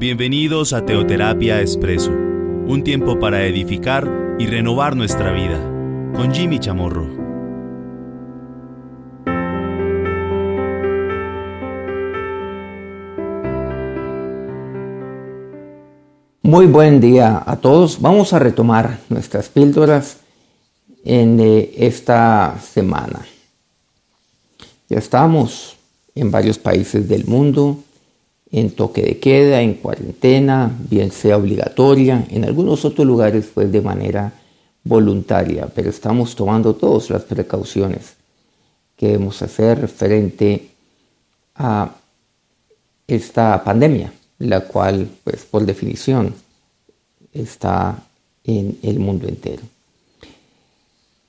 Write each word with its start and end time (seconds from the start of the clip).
Bienvenidos 0.00 0.72
a 0.72 0.86
Teoterapia 0.86 1.60
Expreso, 1.60 2.10
un 2.10 2.82
tiempo 2.82 3.18
para 3.18 3.44
edificar 3.44 4.10
y 4.38 4.46
renovar 4.46 4.96
nuestra 4.96 5.30
vida, 5.30 5.58
con 6.16 6.32
Jimmy 6.32 6.58
Chamorro. 6.58 7.06
Muy 16.40 16.64
buen 16.64 17.02
día 17.02 17.42
a 17.44 17.56
todos. 17.56 18.00
Vamos 18.00 18.32
a 18.32 18.38
retomar 18.38 19.00
nuestras 19.10 19.50
píldoras 19.50 20.20
en 21.04 21.38
eh, 21.40 21.72
esta 21.76 22.58
semana. 22.58 23.26
Ya 24.88 24.96
estamos 24.96 25.76
en 26.14 26.30
varios 26.30 26.56
países 26.56 27.06
del 27.06 27.26
mundo 27.26 27.76
en 28.52 28.70
toque 28.72 29.02
de 29.02 29.18
queda, 29.18 29.62
en 29.62 29.74
cuarentena, 29.74 30.76
bien 30.88 31.12
sea 31.12 31.36
obligatoria, 31.36 32.26
en 32.30 32.44
algunos 32.44 32.84
otros 32.84 33.06
lugares 33.06 33.48
pues 33.52 33.70
de 33.70 33.80
manera 33.80 34.32
voluntaria, 34.82 35.68
pero 35.74 35.90
estamos 35.90 36.34
tomando 36.34 36.74
todas 36.74 37.10
las 37.10 37.22
precauciones 37.22 38.14
que 38.96 39.08
debemos 39.08 39.40
hacer 39.42 39.86
frente 39.88 40.70
a 41.54 41.94
esta 43.06 43.62
pandemia, 43.62 44.12
la 44.38 44.60
cual 44.62 45.08
pues 45.22 45.44
por 45.44 45.64
definición 45.64 46.34
está 47.32 48.02
en 48.44 48.78
el 48.82 48.98
mundo 48.98 49.28
entero. 49.28 49.62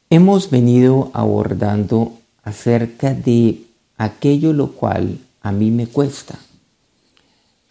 Hemos 0.10 0.50
venido 0.50 1.12
abordando 1.14 2.14
acerca 2.44 3.14
de 3.14 3.62
aquello 3.98 4.54
lo 4.54 4.72
cual 4.72 5.20
a 5.42 5.52
mí 5.52 5.72
me 5.72 5.88
cuesta 5.88 6.40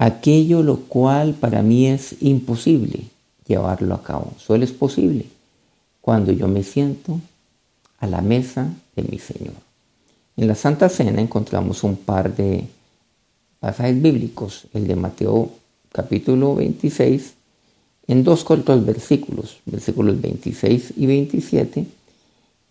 aquello 0.01 0.62
lo 0.62 0.79
cual 0.79 1.34
para 1.34 1.61
mí 1.62 1.87
es 1.87 2.17
imposible 2.23 3.01
llevarlo 3.47 3.95
a 3.95 4.03
cabo. 4.03 4.33
Solo 4.39 4.65
es 4.65 4.73
posible 4.73 5.27
cuando 6.01 6.33
yo 6.33 6.48
me 6.48 6.62
siento 6.62 7.20
a 7.98 8.06
la 8.06 8.23
mesa 8.23 8.73
de 8.97 9.03
mi 9.03 9.19
Señor. 9.19 9.53
En 10.39 10.48
la 10.48 10.55
Santa 10.55 10.89
Cena 10.89 11.21
encontramos 11.21 11.84
un 11.84 11.97
par 11.97 12.34
de 12.34 12.67
pasajes 13.59 14.01
bíblicos, 14.01 14.69
el 14.73 14.87
de 14.87 14.97
Mateo 14.97 15.51
capítulo 15.93 16.55
26, 16.55 17.34
en 18.06 18.25
dos 18.25 18.43
cortos 18.43 18.87
versículos, 18.87 19.59
versículos 19.67 20.19
26 20.19 20.95
y 20.97 21.05
27, 21.05 21.87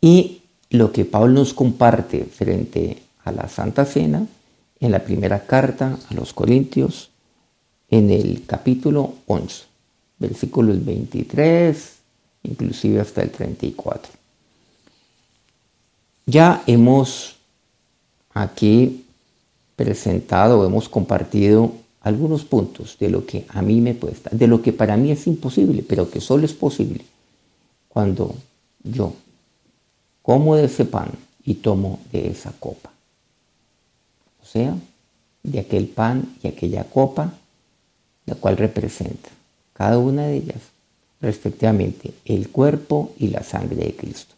y 0.01 0.41
lo 0.71 0.91
que 0.91 1.05
Pablo 1.05 1.33
nos 1.33 1.53
comparte 1.53 2.23
frente 2.23 3.03
a 3.23 3.31
la 3.31 3.47
Santa 3.47 3.85
Cena 3.85 4.25
en 4.79 4.91
la 4.91 5.03
primera 5.03 5.45
carta 5.45 5.99
a 6.09 6.13
los 6.15 6.33
Corintios, 6.33 7.08
en 7.89 8.11
el 8.11 8.45
capítulo 8.45 9.13
11, 9.27 9.63
versículos 10.19 10.83
23, 10.85 11.93
inclusive 12.43 13.01
hasta 13.01 13.21
el 13.21 13.31
34. 13.31 14.11
Ya 16.25 16.63
hemos 16.67 17.35
aquí 18.33 19.05
presentado, 19.75 20.65
hemos 20.65 20.87
compartido 20.87 21.73
algunos 22.01 22.45
puntos 22.45 22.97
de 22.99 23.09
lo 23.09 23.25
que 23.25 23.45
a 23.49 23.61
mí 23.61 23.81
me 23.81 23.95
cuesta, 23.95 24.29
de 24.31 24.47
lo 24.47 24.61
que 24.61 24.71
para 24.73 24.95
mí 24.95 25.11
es 25.11 25.25
imposible, 25.27 25.83
pero 25.87 26.09
que 26.09 26.21
solo 26.21 26.45
es 26.45 26.53
posible 26.53 27.03
cuando 27.87 28.35
yo 28.83 29.13
como 30.21 30.55
de 30.55 30.65
ese 30.65 30.85
pan 30.85 31.09
y 31.43 31.55
tomo 31.55 31.99
de 32.11 32.29
esa 32.29 32.53
copa. 32.59 32.91
O 34.43 34.45
sea, 34.45 34.75
de 35.43 35.59
aquel 35.59 35.87
pan 35.87 36.35
y 36.43 36.47
aquella 36.47 36.83
copa 36.83 37.33
la 38.29 38.35
cual 38.35 38.57
representa 38.57 39.29
cada 39.73 39.97
una 39.97 40.27
de 40.27 40.37
ellas 40.37 40.61
respectivamente 41.19 42.13
el 42.25 42.49
cuerpo 42.49 43.13
y 43.17 43.29
la 43.29 43.43
sangre 43.43 43.77
de 43.77 43.95
Cristo. 43.95 44.35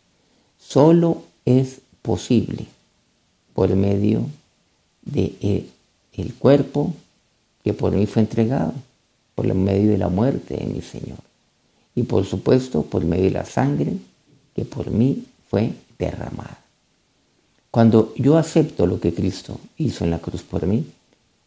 Solo 0.58 1.24
es 1.46 1.82
posible 2.02 2.66
por 3.54 3.76
medio 3.76 4.26
de 5.02 5.36
eh, 5.42 5.66
el 6.14 6.34
cuerpo 6.34 6.94
que 7.64 7.74
por 7.74 7.92
mí 7.92 8.06
fue 8.06 8.22
entregado, 8.22 8.74
por 9.36 9.54
medio 9.54 9.92
de 9.92 9.98
la 9.98 10.10
muerte 10.10 10.56
de 10.56 10.66
mi 10.66 10.82
Señor. 10.82 11.20
Y 11.94 12.04
por 12.04 12.26
supuesto 12.26 12.84
por 12.84 13.04
medio 13.04 13.26
de 13.26 13.32
la 13.32 13.46
sangre 13.46 13.94
que 14.56 14.64
por 14.64 14.90
mí 14.90 15.26
fue 15.50 15.74
derramada. 16.00 16.60
Cuando 17.70 18.14
yo 18.16 18.38
acepto 18.38 18.86
lo 18.86 19.00
que 19.00 19.14
Cristo 19.14 19.60
hizo 19.78 20.04
en 20.04 20.12
la 20.12 20.20
cruz 20.20 20.44
por 20.44 20.66
mí, 20.66 20.86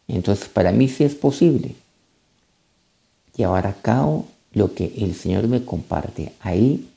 entonces 0.07 0.47
para 0.47 0.71
mí 0.71 0.87
sí 0.87 1.03
es 1.03 1.15
posible 1.15 1.75
llevar 3.35 3.67
a 3.67 3.73
cabo 3.73 4.25
lo 4.53 4.73
que 4.73 4.93
el 4.97 5.15
Señor 5.15 5.47
me 5.47 5.63
comparte 5.63 6.33
ahí 6.39 6.89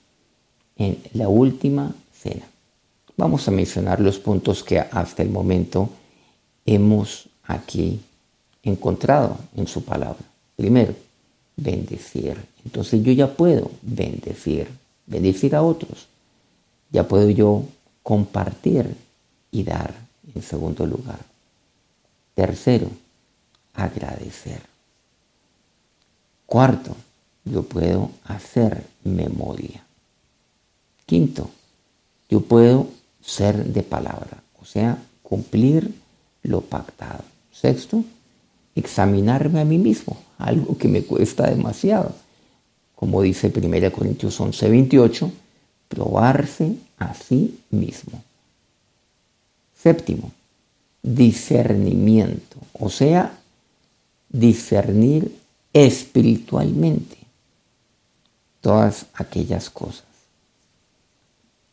en 0.77 0.99
la 1.13 1.29
última 1.29 1.95
cena. 2.13 2.47
Vamos 3.17 3.49
a 3.49 3.51
mencionar 3.51 4.01
los 4.01 4.19
puntos 4.19 4.63
que 4.63 4.79
hasta 4.79 5.23
el 5.23 5.31
momento 5.31 5.91
hemos 6.65 7.29
aquí 7.45 8.01
encontrado 8.63 9.39
en 9.57 9.67
su 9.67 9.85
palabra. 9.85 10.25
Primero, 10.55 10.95
bendecir. 11.57 12.37
Entonces 12.65 13.03
yo 13.03 13.13
ya 13.13 13.35
puedo 13.35 13.71
bendecir, 13.83 14.69
bendecir 15.07 15.57
a 15.57 15.63
otros. 15.63 16.07
Ya 16.91 17.07
puedo 17.09 17.29
yo 17.31 17.65
compartir 18.03 18.95
y 19.51 19.65
dar 19.65 19.95
en 20.35 20.43
segundo 20.43 20.87
lugar. 20.87 21.19
Tercero, 22.35 22.89
agradecer. 23.75 24.78
Cuarto, 26.49 26.97
yo 27.45 27.63
puedo 27.63 28.11
hacer 28.25 28.83
memoria. 29.05 29.85
Quinto, 31.05 31.51
yo 32.31 32.41
puedo 32.41 32.89
ser 33.21 33.67
de 33.67 33.83
palabra, 33.83 34.43
o 34.59 34.65
sea, 34.65 34.97
cumplir 35.23 35.93
lo 36.43 36.63
pactado. 36.63 37.23
Sexto, 37.53 38.03
examinarme 38.75 39.61
a 39.61 39.67
mí 39.67 39.77
mismo, 39.77 40.17
algo 40.39 40.79
que 40.79 40.89
me 40.89 41.03
cuesta 41.03 41.51
demasiado. 41.51 42.15
Como 42.95 43.21
dice 43.21 43.53
1 43.55 43.93
Corintios 43.93 44.41
11, 44.41 44.71
28, 44.71 45.31
probarse 45.89 46.77
a 46.97 47.13
sí 47.13 47.61
mismo. 47.69 48.23
Séptimo, 49.77 50.33
discernimiento, 51.03 52.57
o 52.73 52.89
sea, 52.89 53.39
discernir 54.31 55.38
espiritualmente 55.87 57.17
todas 58.61 59.07
aquellas 59.15 59.71
cosas. 59.71 60.05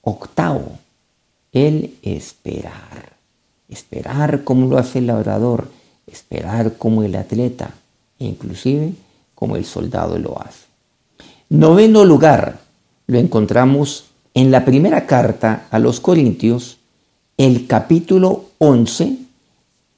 Octavo, 0.02 0.78
el 1.52 1.96
esperar. 2.04 3.14
Esperar 3.68 4.44
como 4.44 4.68
lo 4.68 4.78
hace 4.78 5.00
el 5.00 5.08
labrador, 5.08 5.72
esperar 6.06 6.78
como 6.78 7.02
el 7.02 7.16
atleta 7.16 7.74
e 8.20 8.26
inclusive 8.26 8.94
como 9.34 9.56
el 9.56 9.66
soldado 9.66 10.20
lo 10.20 10.40
hace. 10.40 10.66
Noveno 11.50 12.06
lugar, 12.06 12.60
lo 13.08 13.18
encontramos 13.18 14.06
en 14.36 14.52
la 14.52 14.66
primera 14.66 15.08
carta 15.08 15.66
a 15.72 15.80
los 15.80 16.00
Corintios, 16.00 16.78
el 17.38 17.66
capítulo 17.66 18.46
11, 18.60 19.18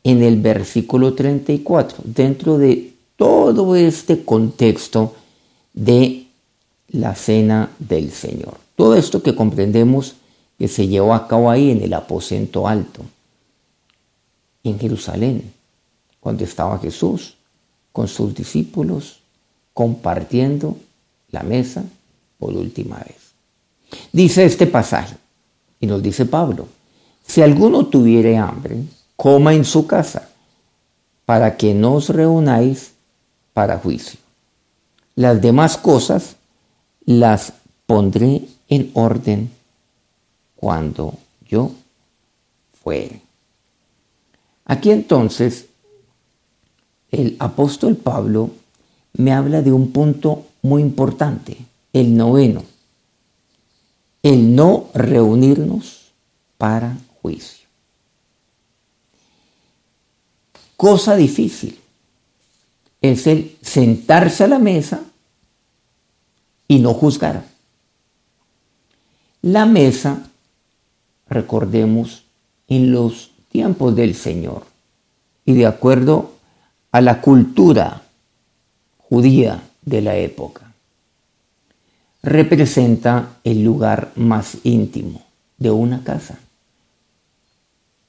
en 0.04 0.24
el 0.24 0.40
versículo 0.42 1.14
34, 1.14 1.98
dentro 2.06 2.58
de 2.58 2.97
todo 3.18 3.76
este 3.76 4.24
contexto 4.24 5.16
de 5.74 6.28
la 6.90 7.16
cena 7.16 7.72
del 7.80 8.12
Señor. 8.12 8.58
Todo 8.76 8.96
esto 8.96 9.22
que 9.22 9.36
comprendemos 9.36 10.16
que 10.58 10.68
se 10.68 10.88
llevó 10.88 11.14
a 11.14 11.28
cabo 11.28 11.52
ahí 11.52 11.72
en 11.72 11.82
el 11.82 11.94
aposento 11.94 12.68
alto, 12.68 13.02
en 14.64 14.80
Jerusalén, 14.80 15.52
cuando 16.20 16.44
estaba 16.44 16.80
Jesús 16.80 17.36
con 17.92 18.08
sus 18.08 18.34
discípulos 18.34 19.20
compartiendo 19.74 20.78
la 21.32 21.44
mesa 21.44 21.84
por 22.40 22.54
última 22.54 22.98
vez. 22.98 23.18
Dice 24.12 24.46
este 24.46 24.68
pasaje, 24.68 25.16
y 25.80 25.88
nos 25.88 26.02
dice 26.02 26.26
Pablo, 26.26 26.68
si 27.26 27.42
alguno 27.42 27.86
tuviere 27.88 28.38
hambre, 28.38 28.78
coma 29.16 29.54
en 29.54 29.66
su 29.66 29.86
casa, 29.88 30.30
para 31.26 31.58
que 31.58 31.74
no 31.74 31.96
os 31.96 32.10
reunáis 32.10 32.94
para 33.58 33.80
juicio. 33.80 34.20
Las 35.16 35.42
demás 35.42 35.78
cosas 35.78 36.36
las 37.06 37.54
pondré 37.88 38.44
en 38.70 38.92
orden 38.94 39.50
cuando 40.56 41.16
yo 41.50 41.72
fuere. 42.84 43.20
Aquí 44.64 44.92
entonces 44.92 45.70
el 47.10 47.36
apóstol 47.40 47.96
Pablo 47.96 48.52
me 49.14 49.34
habla 49.34 49.64
de 49.64 49.72
un 49.72 49.92
punto 49.92 50.46
muy 50.62 50.84
importante, 50.84 51.58
el 51.94 52.16
noveno, 52.16 52.64
el 54.22 54.56
no 54.56 54.92
reunirnos 54.94 56.12
para 56.60 56.96
juicio. 57.24 57.68
Cosa 60.76 61.16
difícil 61.16 61.87
es 63.12 63.28
el 63.28 63.58
sentarse 63.62 64.44
a 64.44 64.48
la 64.48 64.60
mesa 64.60 65.02
y 66.68 66.80
no 66.80 66.94
juzgar. 66.94 67.44
La 69.42 69.66
mesa, 69.66 70.30
recordemos, 71.28 72.24
en 72.68 72.92
los 72.92 73.32
tiempos 73.50 73.96
del 73.96 74.16
Señor 74.16 74.64
y 75.46 75.54
de 75.54 75.66
acuerdo 75.66 76.32
a 76.92 77.02
la 77.02 77.22
cultura 77.22 78.04
judía 78.98 79.64
de 79.84 80.02
la 80.02 80.18
época, 80.18 80.74
representa 82.22 83.38
el 83.44 83.64
lugar 83.64 84.12
más 84.16 84.58
íntimo 84.64 85.24
de 85.58 85.72
una 85.72 86.04
casa. 86.04 86.38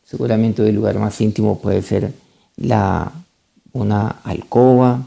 Seguramente 0.05 0.67
el 0.69 0.75
lugar 0.75 0.99
más 0.99 1.21
íntimo 1.21 1.61
puede 1.61 1.83
ser 1.83 2.12
la, 2.56 3.12
una 3.79 4.09
alcoba, 4.25 5.07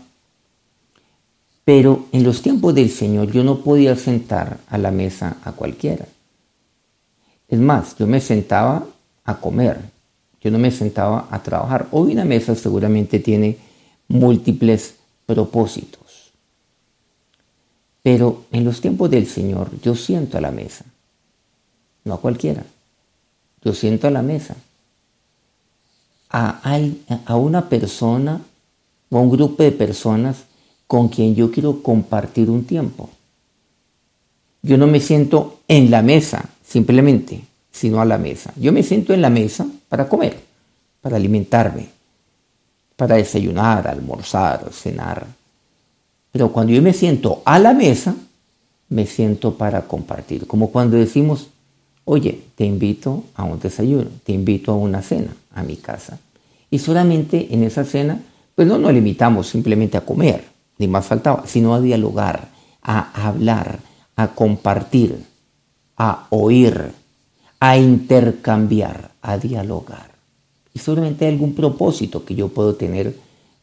pero 1.64 2.08
en 2.12 2.24
los 2.24 2.42
tiempos 2.42 2.74
del 2.74 2.90
Señor 2.90 3.32
yo 3.32 3.44
no 3.44 3.60
podía 3.60 3.96
sentar 3.96 4.60
a 4.68 4.78
la 4.78 4.92
mesa 4.92 5.38
a 5.44 5.52
cualquiera. 5.52 6.06
Es 7.48 7.60
más, 7.60 7.96
yo 7.98 8.08
me 8.08 8.22
sentaba 8.22 8.86
a 9.24 9.38
comer, 9.38 9.80
yo 10.42 10.50
no 10.52 10.58
me 10.58 10.72
sentaba 10.72 11.28
a 11.30 11.44
trabajar. 11.44 11.88
Hoy 11.92 12.14
una 12.14 12.26
mesa 12.26 12.56
seguramente 12.56 13.20
tiene 13.20 13.58
múltiples 14.08 14.96
propósitos. 15.26 16.32
Pero 18.02 18.46
en 18.52 18.64
los 18.64 18.82
tiempos 18.82 19.12
del 19.12 19.28
Señor 19.28 19.70
yo 19.82 19.96
siento 19.96 20.38
a 20.38 20.42
la 20.42 20.52
mesa, 20.52 20.86
no 22.04 22.16
a 22.16 22.22
cualquiera. 22.22 22.64
Yo 23.64 23.74
siento 23.74 24.08
a 24.08 24.12
la 24.12 24.24
mesa 24.24 24.56
a, 26.32 26.62
a 27.26 27.36
una 27.36 27.70
persona 27.70 28.42
o 29.12 29.18
a 29.18 29.22
un 29.22 29.30
grupo 29.30 29.62
de 29.62 29.72
personas 29.72 30.46
con 30.88 31.10
quien 31.10 31.36
yo 31.36 31.52
quiero 31.52 31.84
compartir 31.84 32.50
un 32.50 32.64
tiempo. 32.64 33.10
Yo 34.64 34.78
no 34.78 34.88
me 34.88 35.00
siento 35.00 35.60
en 35.68 35.92
la 35.92 36.02
mesa 36.02 36.50
simplemente, 36.66 37.42
sino 37.72 38.02
a 38.02 38.06
la 38.06 38.18
mesa. 38.18 38.54
Yo 38.56 38.72
me 38.72 38.84
siento 38.84 39.14
en 39.14 39.22
la 39.22 39.30
mesa 39.30 39.68
para 39.90 40.08
comer, 40.08 40.40
para 41.02 41.18
alimentarme, 41.18 41.90
para 42.96 43.16
desayunar, 43.16 43.88
almorzar, 43.88 44.72
cenar. 44.72 45.28
Pero 46.32 46.52
cuando 46.52 46.74
yo 46.74 46.82
me 46.82 46.94
siento 46.94 47.42
a 47.46 47.60
la 47.60 47.74
mesa, 47.74 48.16
me 48.90 49.06
siento 49.06 49.56
para 49.56 49.82
compartir. 49.88 50.48
Como 50.48 50.72
cuando 50.72 50.98
decimos, 50.98 51.48
oye, 52.06 52.42
te 52.56 52.66
invito 52.66 53.24
a 53.36 53.44
un 53.44 53.60
desayuno, 53.60 54.10
te 54.24 54.32
invito 54.32 54.72
a 54.72 54.76
una 54.76 55.02
cena 55.02 55.36
a 55.54 55.64
mi 55.64 55.78
casa. 55.78 56.20
Y 56.70 56.80
solamente 56.80 57.48
en 57.52 57.64
esa 57.64 57.84
cena, 57.84 58.22
pues 58.62 58.70
no 58.70 58.78
nos 58.78 58.94
limitamos 58.94 59.48
simplemente 59.48 59.98
a 59.98 60.06
comer, 60.06 60.44
ni 60.78 60.88
más 60.88 61.04
faltaba, 61.04 61.48
sino 61.48 61.74
a 61.74 61.82
dialogar, 61.82 62.50
a 62.84 63.28
hablar, 63.28 63.80
a 64.16 64.36
compartir, 64.36 65.26
a 65.98 66.28
oír, 66.30 66.92
a 67.60 67.78
intercambiar, 67.80 69.10
a 69.24 69.40
dialogar. 69.40 70.12
Y 70.76 70.78
solamente 70.78 71.26
hay 71.26 71.32
algún 71.34 71.56
propósito 71.56 72.24
que 72.24 72.36
yo 72.36 72.50
puedo 72.50 72.76
tener 72.76 73.16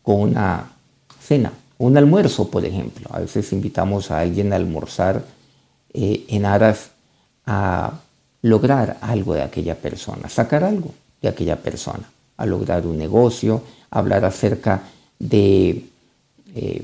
con 0.03 0.19
una 0.19 0.73
cena, 1.21 1.53
un 1.79 1.97
almuerzo, 1.97 2.51
por 2.51 2.65
ejemplo. 2.65 3.09
A 3.13 3.21
veces 3.21 3.53
invitamos 3.53 4.11
a 4.11 4.19
alguien 4.19 4.53
a 4.53 4.57
almorzar 4.57 5.25
eh, 5.95 6.25
en 6.27 6.45
aras 6.45 6.91
a 7.47 8.01
lograr 8.43 8.99
algo 9.01 9.35
de 9.35 9.43
aquella 9.43 9.77
persona, 9.77 10.29
sacar 10.29 10.65
algo 10.65 10.93
de 11.23 11.29
aquella 11.29 11.55
persona, 11.55 12.11
a 12.39 12.47
lograr 12.47 12.87
un 12.87 12.97
negocio, 12.97 13.63
hablar 13.91 14.25
acerca 14.25 14.85
de 15.19 15.85
eh, 16.55 16.83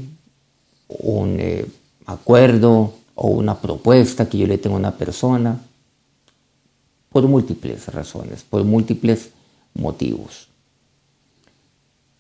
un 0.89 1.37
eh, 1.41 1.65
acuerdo 2.05 2.93
o 3.15 3.29
una 3.29 3.59
propuesta 3.59 4.29
que 4.29 4.39
yo 4.39 4.47
le 4.47 4.59
tengo 4.59 4.77
a 4.77 4.81
una 4.81 4.97
persona, 4.99 5.59
por 7.11 7.27
múltiples 7.29 7.87
razones, 7.89 8.43
por 8.43 8.65
múltiples 8.65 9.31
motivos. 9.75 10.49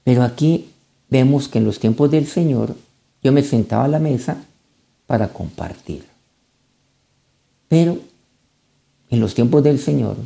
Pero 0.05 0.23
aquí 0.23 0.71
vemos 1.11 1.49
que 1.49 1.59
en 1.59 1.65
los 1.65 1.81
tiempos 1.81 2.11
del 2.11 2.29
Señor 2.29 2.77
yo 3.23 3.33
me 3.33 3.43
sentaba 3.43 3.85
a 3.85 3.89
la 3.89 3.99
mesa 3.99 4.45
para 5.07 5.33
compartir. 5.33 6.05
Pero 7.67 7.99
en 9.11 9.21
los 9.21 9.35
tiempos 9.35 9.65
del 9.65 9.81
Señor 9.81 10.17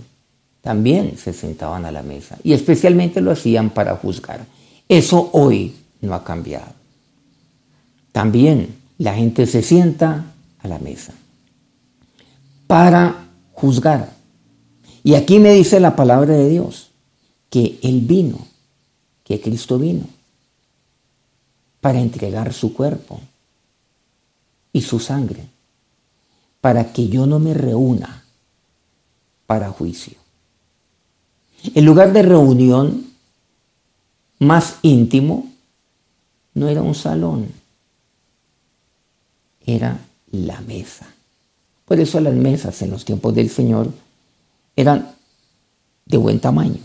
también 0.69 1.17
se 1.17 1.33
sentaban 1.33 1.87
a 1.87 1.91
la 1.91 2.03
mesa 2.03 2.37
y 2.45 2.53
especialmente 2.53 3.23
lo 3.23 3.31
hacían 3.31 3.71
para 3.71 3.97
juzgar. 3.97 4.45
Eso 4.87 5.31
hoy 5.33 5.75
no 6.03 6.13
ha 6.13 6.23
cambiado. 6.23 6.75
También 8.13 8.77
la 8.99 9.15
gente 9.15 9.47
se 9.47 9.63
sienta 9.63 10.27
a 10.59 10.69
la 10.69 10.79
mesa 10.79 11.15
para 12.67 13.31
juzgar. 13.53 14.13
Y 15.03 15.15
aquí 15.15 15.39
me 15.39 15.55
dice 15.55 15.81
la 15.81 15.97
palabra 15.97 16.35
de 16.35 16.51
Dios 16.51 16.91
que 17.49 17.79
Él 17.83 18.03
vino, 18.03 18.37
que 19.25 19.41
Cristo 19.41 19.79
vino 19.79 20.05
para 21.81 21.99
entregar 21.99 22.53
su 22.53 22.75
cuerpo 22.75 23.23
y 24.75 24.83
su 24.83 25.01
sangre, 25.01 25.47
para 26.61 26.93
que 26.93 27.09
yo 27.09 27.25
no 27.25 27.39
me 27.39 27.55
reúna 27.55 28.23
para 29.47 29.71
juicio. 29.71 30.28
El 31.75 31.85
lugar 31.85 32.13
de 32.13 32.23
reunión 32.23 33.07
más 34.39 34.77
íntimo 34.83 35.51
no 36.55 36.69
era 36.69 36.83
un 36.83 36.95
salón, 36.95 37.49
era 39.65 39.99
la 40.31 40.61
mesa. 40.61 41.07
Por 41.85 41.99
eso 42.01 42.21
las 42.21 42.35
mesas 42.35 42.81
en 42.83 42.91
los 42.91 43.05
tiempos 43.05 43.35
del 43.35 43.51
Señor 43.51 43.91
eran 44.77 45.15
de 46.07 46.17
buen 46.17 46.41
tamaño, 46.41 46.81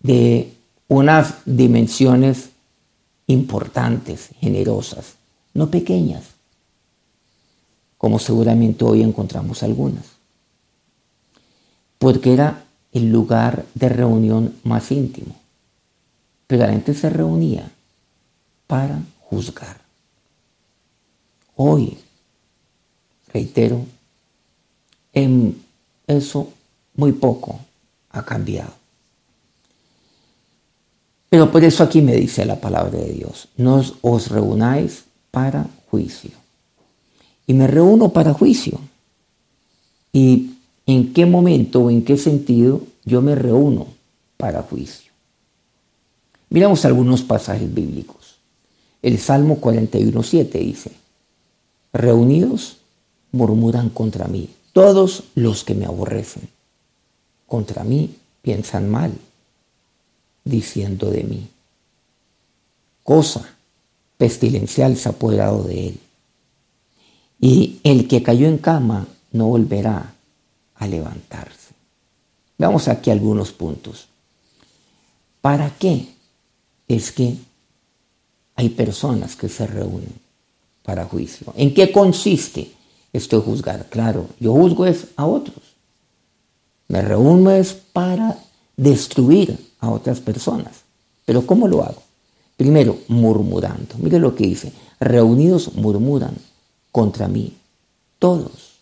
de 0.00 0.52
unas 0.88 1.34
dimensiones 1.44 2.50
importantes, 3.26 4.30
generosas, 4.40 5.14
no 5.54 5.70
pequeñas, 5.70 6.24
como 7.98 8.18
seguramente 8.18 8.84
hoy 8.84 9.02
encontramos 9.02 9.62
algunas, 9.62 10.04
porque 11.98 12.32
era 12.32 12.64
el 12.92 13.10
lugar 13.10 13.64
de 13.74 13.88
reunión 13.88 14.54
más 14.64 14.90
íntimo. 14.90 15.36
Pero 16.46 16.66
la 16.66 16.72
gente 16.72 16.94
se 16.94 17.10
reunía 17.10 17.70
para 18.66 19.00
juzgar. 19.20 19.78
Hoy, 21.56 21.98
reitero, 23.32 23.84
en 25.12 25.60
eso 26.06 26.52
muy 26.94 27.12
poco 27.12 27.60
ha 28.10 28.24
cambiado. 28.24 28.72
Pero 31.28 31.50
por 31.50 31.62
eso 31.62 31.82
aquí 31.84 32.00
me 32.00 32.14
dice 32.14 32.44
la 32.44 32.60
palabra 32.60 32.98
de 32.98 33.12
Dios, 33.12 33.48
no 33.56 33.82
os 34.00 34.28
reunáis 34.28 35.04
para 35.30 35.66
juicio. 35.90 36.30
Y 37.46 37.54
me 37.54 37.66
reúno 37.66 38.10
para 38.10 38.32
juicio. 38.32 38.80
¿Y 40.12 40.57
en 40.88 41.12
qué 41.12 41.26
momento 41.26 41.82
o 41.82 41.90
en 41.90 42.02
qué 42.02 42.16
sentido 42.16 42.80
yo 43.04 43.20
me 43.20 43.34
reúno 43.34 43.88
para 44.38 44.62
juicio? 44.62 45.12
Miramos 46.48 46.86
algunos 46.86 47.22
pasajes 47.22 47.72
bíblicos. 47.72 48.36
El 49.02 49.18
Salmo 49.18 49.60
41.7 49.60 50.50
dice, 50.58 50.92
reunidos 51.92 52.78
murmuran 53.32 53.90
contra 53.90 54.28
mí 54.28 54.48
todos 54.72 55.24
los 55.34 55.62
que 55.62 55.74
me 55.74 55.84
aborrecen. 55.84 56.48
Contra 57.46 57.84
mí 57.84 58.16
piensan 58.40 58.88
mal, 58.88 59.12
diciendo 60.42 61.10
de 61.10 61.24
mí. 61.24 61.48
Cosa 63.02 63.46
pestilencial 64.16 64.96
se 64.96 65.10
ha 65.10 65.12
apoderado 65.12 65.64
de 65.64 65.88
él. 65.88 66.00
Y 67.40 67.78
el 67.84 68.08
que 68.08 68.22
cayó 68.22 68.48
en 68.48 68.56
cama 68.56 69.06
no 69.32 69.48
volverá 69.48 70.14
a 70.78 70.86
levantarse. 70.86 71.74
Vamos 72.56 72.88
aquí 72.88 73.10
algunos 73.10 73.52
puntos. 73.52 74.08
¿Para 75.40 75.70
qué 75.70 76.08
es 76.88 77.12
que 77.12 77.36
hay 78.58 78.70
personas 78.70 79.36
que 79.36 79.48
se 79.48 79.68
reúnen 79.68 80.12
para 80.82 81.04
juicio. 81.04 81.52
¿En 81.54 81.74
qué 81.74 81.92
consiste 81.92 82.72
esto 83.12 83.36
de 83.36 83.42
juzgar? 83.42 83.86
Claro, 83.90 84.26
yo 84.40 84.52
juzgo 84.52 84.86
es 84.86 85.08
a 85.16 85.26
otros. 85.26 85.76
Me 86.88 87.02
reúno 87.02 87.50
es 87.50 87.74
para 87.74 88.36
destruir 88.76 89.56
a 89.78 89.90
otras 89.90 90.20
personas. 90.20 90.72
Pero 91.24 91.46
¿cómo 91.46 91.68
lo 91.68 91.84
hago? 91.84 92.02
Primero, 92.56 92.98
murmurando. 93.06 93.94
Mire 93.98 94.18
lo 94.18 94.34
que 94.34 94.46
dice. 94.46 94.72
Reunidos 94.98 95.74
murmuran 95.74 96.34
contra 96.90 97.28
mí. 97.28 97.54
Todos. 98.18 98.77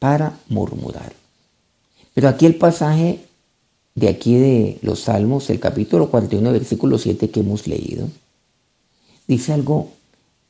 Para 0.00 0.36
murmurar. 0.48 1.12
Pero 2.14 2.28
aquí 2.28 2.46
el 2.46 2.56
pasaje 2.56 3.20
de 3.94 4.08
aquí 4.08 4.34
de 4.34 4.78
los 4.82 5.00
Salmos, 5.00 5.48
el 5.50 5.60
capítulo 5.60 6.10
41, 6.10 6.50
versículo 6.52 6.98
7 6.98 7.30
que 7.30 7.40
hemos 7.40 7.68
leído, 7.68 8.08
dice 9.28 9.52
algo 9.52 9.90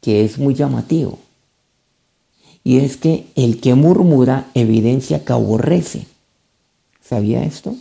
que 0.00 0.25
es 0.25 0.38
muy 0.38 0.54
llamativo. 0.54 1.19
Y 2.64 2.78
es 2.78 2.97
que 2.97 3.26
el 3.35 3.61
que 3.61 3.75
murmura 3.75 4.50
evidencia 4.54 5.25
que 5.25 5.33
aborrece. 5.33 6.07
¿Sabía 7.02 7.45
esto? 7.45 7.76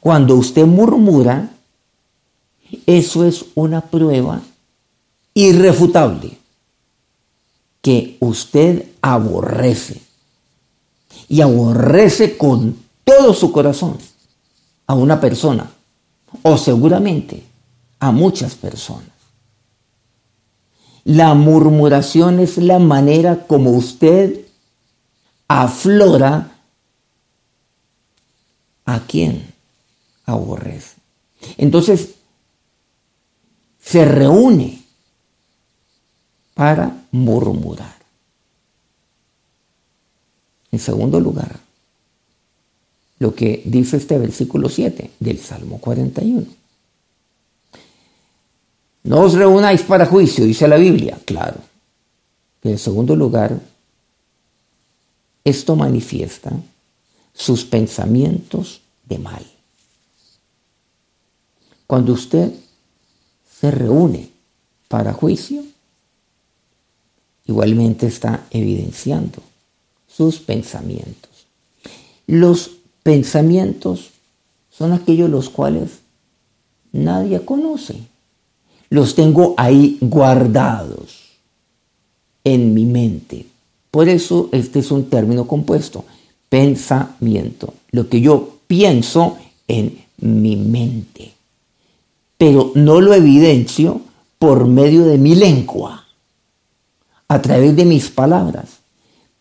Cuando 0.00 0.36
usted 0.36 0.66
murmura, 0.66 1.50
eso 2.86 3.24
es 3.24 3.44
una 3.54 3.82
prueba 3.82 4.42
irrefutable 5.34 6.38
que 7.82 8.16
usted 8.20 8.86
aborrece. 9.02 10.00
Y 11.34 11.40
aborrece 11.40 12.38
con 12.38 12.78
todo 13.02 13.34
su 13.34 13.50
corazón 13.50 13.98
a 14.86 14.94
una 14.94 15.20
persona 15.20 15.68
o 16.42 16.56
seguramente 16.56 17.42
a 17.98 18.12
muchas 18.12 18.54
personas. 18.54 19.10
La 21.02 21.34
murmuración 21.34 22.38
es 22.38 22.56
la 22.58 22.78
manera 22.78 23.48
como 23.48 23.72
usted 23.72 24.42
aflora 25.48 26.52
a 28.84 29.00
quien 29.00 29.52
aborrece. 30.26 30.94
Entonces, 31.56 32.14
se 33.82 34.04
reúne 34.04 34.84
para 36.54 36.96
murmurar. 37.10 37.93
En 40.74 40.80
segundo 40.80 41.20
lugar, 41.20 41.60
lo 43.20 43.32
que 43.32 43.62
dice 43.64 43.96
este 43.96 44.18
versículo 44.18 44.68
7 44.68 45.12
del 45.20 45.38
Salmo 45.38 45.78
41. 45.78 46.44
No 49.04 49.20
os 49.20 49.34
reunáis 49.34 49.82
para 49.82 50.04
juicio, 50.04 50.44
dice 50.44 50.66
la 50.66 50.76
Biblia, 50.76 51.16
claro. 51.24 51.60
en 52.64 52.76
segundo 52.76 53.14
lugar, 53.14 53.60
esto 55.44 55.76
manifiesta 55.76 56.50
sus 57.32 57.64
pensamientos 57.64 58.80
de 59.04 59.18
mal. 59.20 59.46
Cuando 61.86 62.14
usted 62.14 62.52
se 63.60 63.70
reúne 63.70 64.28
para 64.88 65.12
juicio, 65.12 65.62
igualmente 67.46 68.08
está 68.08 68.48
evidenciando 68.50 69.53
sus 70.16 70.38
pensamientos. 70.38 71.46
Los 72.26 72.70
pensamientos 73.02 74.10
son 74.70 74.92
aquellos 74.92 75.30
los 75.30 75.50
cuales 75.50 76.00
nadie 76.92 77.44
conoce. 77.44 77.96
Los 78.90 79.14
tengo 79.14 79.54
ahí 79.56 79.98
guardados 80.00 81.24
en 82.44 82.74
mi 82.74 82.84
mente. 82.84 83.46
Por 83.90 84.08
eso 84.08 84.48
este 84.52 84.80
es 84.80 84.90
un 84.90 85.08
término 85.08 85.46
compuesto, 85.46 86.04
pensamiento. 86.48 87.74
Lo 87.90 88.08
que 88.08 88.20
yo 88.20 88.58
pienso 88.66 89.36
en 89.66 90.04
mi 90.18 90.56
mente. 90.56 91.32
Pero 92.36 92.72
no 92.74 93.00
lo 93.00 93.14
evidencio 93.14 94.00
por 94.38 94.66
medio 94.66 95.04
de 95.04 95.18
mi 95.18 95.34
lengua, 95.34 96.04
a 97.28 97.40
través 97.40 97.74
de 97.76 97.84
mis 97.84 98.10
palabras. 98.10 98.83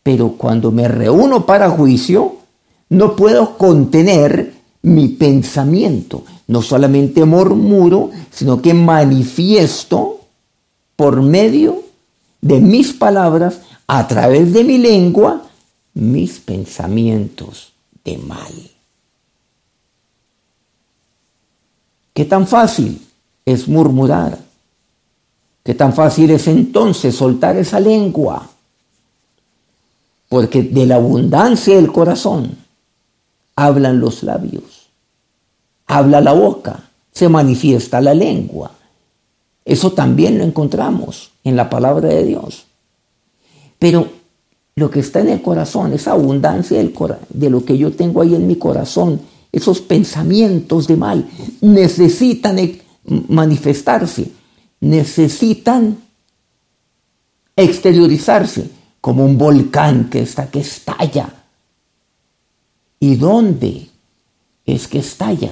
Pero 0.04 0.34
cuando 0.34 0.72
me 0.72 0.88
reúno 0.88 1.46
para 1.46 1.70
juicio, 1.70 2.36
no 2.90 3.16
puedo 3.16 3.58
contener 3.58 4.54
mi 4.84 5.08
pensamiento. 5.08 6.24
No 6.48 6.62
solamente 6.62 7.24
murmuro, 7.24 8.12
sino 8.30 8.62
que 8.62 8.74
manifiesto 8.74 10.20
por 10.96 11.22
medio 11.22 11.82
de 12.42 12.60
mis 12.60 12.92
palabras, 12.92 13.62
a 13.88 14.08
través 14.08 14.54
de 14.54 14.64
mi 14.64 14.78
lengua, 14.78 15.44
mis 15.94 16.40
pensamientos 16.40 17.74
de 18.04 18.18
mal. 18.18 18.54
¿Qué 22.14 22.26
tan 22.26 22.46
fácil 22.46 23.02
es 23.46 23.68
murmurar? 23.68 24.38
¿Qué 25.64 25.74
tan 25.74 25.94
fácil 25.94 26.32
es 26.32 26.48
entonces 26.48 27.16
soltar 27.16 27.56
esa 27.58 27.80
lengua? 27.80 28.50
Porque 30.34 30.64
de 30.64 30.88
la 30.88 30.96
abundancia 30.96 31.76
del 31.76 31.92
corazón 31.92 32.58
hablan 33.56 34.00
los 34.00 34.24
labios, 34.24 34.90
habla 35.86 36.22
la 36.22 36.34
boca, 36.34 36.90
se 37.12 37.30
manifiesta 37.30 38.02
la 38.02 38.16
lengua. 38.16 38.72
Eso 39.64 39.92
también 39.92 40.40
lo 40.40 40.44
encontramos 40.44 41.34
en 41.44 41.56
la 41.56 41.70
palabra 41.70 42.10
de 42.10 42.26
Dios. 42.26 42.66
Pero 43.78 44.08
lo 44.76 44.90
que 44.90 45.02
está 45.02 45.20
en 45.20 45.30
el 45.30 45.44
corazón, 45.44 45.94
esa 45.94 46.14
abundancia 46.14 46.84
de 47.30 47.50
lo 47.52 47.64
que 47.64 47.78
yo 47.78 47.92
tengo 47.92 48.24
ahí 48.24 48.34
en 48.34 48.48
mi 48.48 48.56
corazón, 48.56 49.22
esos 49.52 49.82
pensamientos 49.82 50.88
de 50.88 50.96
mal, 50.96 51.30
necesitan 51.62 52.58
e-, 52.58 52.82
manifestarse, 53.28 54.32
necesitan 54.80 55.96
exteriorizarse 57.56 58.82
como 59.04 59.26
un 59.26 59.38
volcán 59.38 60.10
que 60.10 60.22
está 60.22 60.50
que 60.50 60.62
estalla 60.62 61.44
¿Y 63.04 63.18
dónde 63.18 63.90
es 64.66 64.88
que 64.88 65.00
estalla? 65.00 65.52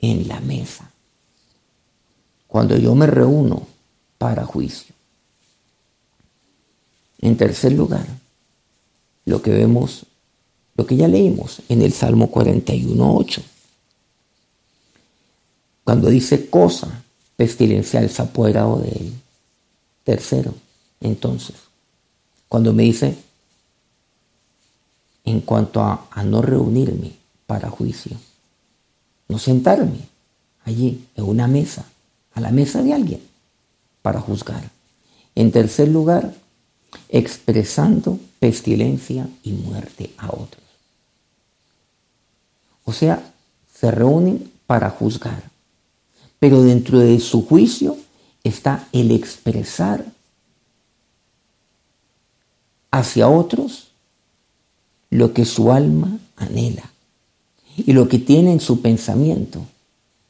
En 0.00 0.26
la 0.26 0.40
mesa. 0.40 0.90
Cuando 2.46 2.78
yo 2.78 2.94
me 2.94 3.06
reúno 3.06 3.66
para 4.16 4.46
juicio. 4.46 4.94
En 7.18 7.36
tercer 7.36 7.72
lugar, 7.72 8.06
lo 9.26 9.42
que 9.42 9.50
vemos, 9.50 10.06
lo 10.76 10.86
que 10.86 10.96
ya 10.96 11.08
leímos 11.08 11.60
en 11.68 11.82
el 11.82 11.92
Salmo 11.92 12.32
41.8. 12.32 13.42
Cuando 15.84 16.08
dice 16.08 16.48
cosa 16.48 17.04
pestilencial 17.36 18.08
se 18.08 18.22
apoderado 18.22 18.78
de 18.78 18.88
él. 18.88 19.12
Tercero, 20.04 20.54
entonces, 21.02 21.67
cuando 22.48 22.72
me 22.72 22.84
dice 22.84 23.16
en 25.24 25.40
cuanto 25.40 25.82
a, 25.82 26.08
no 26.24 26.42
reunirme 26.42 27.12
para 27.46 27.68
juicio. 27.68 28.16
No 29.28 29.38
sentarme 29.38 30.00
allí 30.64 31.06
en 31.14 31.24
una 31.24 31.46
mesa, 31.46 31.84
a 32.32 32.40
la 32.40 32.50
mesa 32.50 32.82
de 32.82 32.94
alguien, 32.94 33.20
para 34.00 34.20
juzgar. 34.20 34.70
En 35.34 35.52
tercer 35.52 35.88
lugar, 35.88 36.34
expresando 37.10 38.18
pestilencia 38.40 39.28
y 39.42 39.52
muerte 39.52 40.10
a 40.16 40.28
otros. 40.28 40.64
O 42.84 42.92
sea, 42.92 43.32
se 43.74 43.90
reúnen 43.90 44.50
para 44.66 44.88
juzgar, 44.90 45.42
pero 46.38 46.62
dentro 46.62 46.98
de 47.00 47.20
su 47.20 47.46
juicio 47.46 47.98
está 48.42 48.88
el 48.92 49.10
expresar 49.10 50.06
hacia 52.90 53.28
otros 53.28 53.88
lo 55.10 55.32
que 55.32 55.44
su 55.44 55.72
alma 55.72 56.18
anhela 56.36 56.90
y 57.76 57.92
lo 57.92 58.08
que 58.08 58.18
tiene 58.18 58.52
en 58.52 58.60
su 58.60 58.80
pensamiento. 58.80 59.64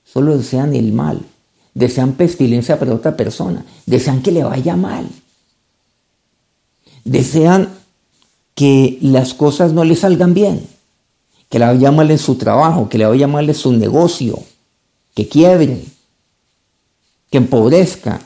Solo 0.04 0.36
desean 0.36 0.74
el 0.74 0.92
mal, 0.92 1.20
desean 1.74 2.12
pestilencia 2.12 2.78
para 2.78 2.94
otra 2.94 3.16
persona, 3.16 3.64
desean 3.86 4.22
que 4.22 4.32
le 4.32 4.44
vaya 4.44 4.76
mal, 4.76 5.08
desean 7.04 7.70
que 8.54 8.98
las 9.02 9.34
cosas 9.34 9.72
no 9.72 9.84
le 9.84 9.96
salgan 9.96 10.34
bien, 10.34 10.66
que 11.48 11.58
le 11.58 11.66
vaya 11.66 11.90
mal 11.90 12.10
en 12.10 12.18
su 12.18 12.36
trabajo, 12.36 12.88
que 12.88 12.98
le 12.98 13.06
vaya 13.06 13.26
mal 13.26 13.48
en 13.48 13.54
su 13.54 13.72
negocio, 13.72 14.42
que 15.14 15.28
quiebre, 15.28 15.84
que 17.30 17.38
empobrezca, 17.38 18.20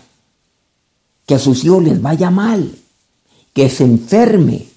que 1.26 1.34
a 1.34 1.38
sus 1.38 1.64
hijos 1.64 1.82
les 1.82 2.00
vaya 2.00 2.30
mal, 2.30 2.74
que 3.54 3.68
se 3.68 3.84
enferme, 3.84 4.72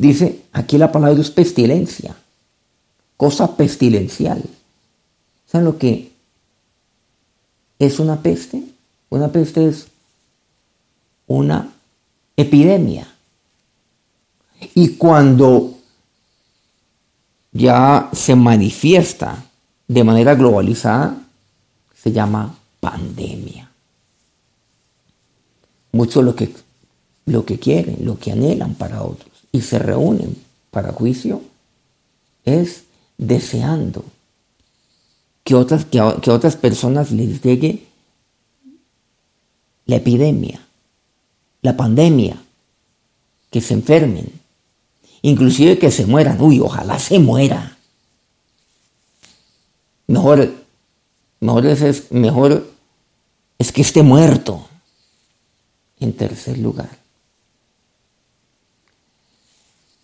Dice, 0.00 0.44
aquí 0.52 0.78
la 0.78 0.90
palabra 0.90 1.20
es 1.20 1.30
pestilencia, 1.30 2.16
cosa 3.18 3.54
pestilencial. 3.54 4.42
¿Saben 5.46 5.66
lo 5.66 5.76
que 5.76 6.10
es 7.78 7.98
una 7.98 8.22
peste? 8.22 8.62
Una 9.10 9.30
peste 9.30 9.68
es 9.68 9.88
una 11.26 11.70
epidemia. 12.34 13.12
Y 14.74 14.94
cuando 14.94 15.74
ya 17.52 18.08
se 18.14 18.34
manifiesta 18.34 19.44
de 19.86 20.02
manera 20.02 20.34
globalizada, 20.34 21.14
se 21.94 22.10
llama 22.10 22.56
pandemia. 22.80 23.69
Mucho 25.92 26.22
lo 26.22 26.34
que, 26.36 26.52
lo 27.26 27.44
que 27.44 27.58
quieren, 27.58 27.98
lo 28.04 28.18
que 28.18 28.32
anhelan 28.32 28.74
para 28.74 29.02
otros 29.02 29.30
y 29.52 29.60
se 29.62 29.78
reúnen 29.78 30.36
para 30.70 30.92
juicio 30.92 31.42
es 32.44 32.84
deseando 33.18 34.04
que 35.44 35.54
otras, 35.54 35.84
que, 35.84 36.00
otras 36.00 36.56
personas 36.56 37.10
les 37.10 37.42
llegue 37.42 37.86
la 39.86 39.96
epidemia, 39.96 40.60
la 41.62 41.76
pandemia, 41.76 42.36
que 43.50 43.60
se 43.60 43.74
enfermen, 43.74 44.30
inclusive 45.22 45.78
que 45.78 45.90
se 45.90 46.06
mueran. 46.06 46.40
Uy, 46.40 46.60
ojalá 46.60 46.98
se 47.00 47.18
muera. 47.18 47.76
Mejor, 50.06 50.52
mejor 51.40 51.66
es, 51.66 52.12
mejor 52.12 52.70
es 53.58 53.72
que 53.72 53.82
esté 53.82 54.02
muerto. 54.04 54.69
En 56.00 56.14
tercer 56.14 56.58
lugar. 56.58 56.90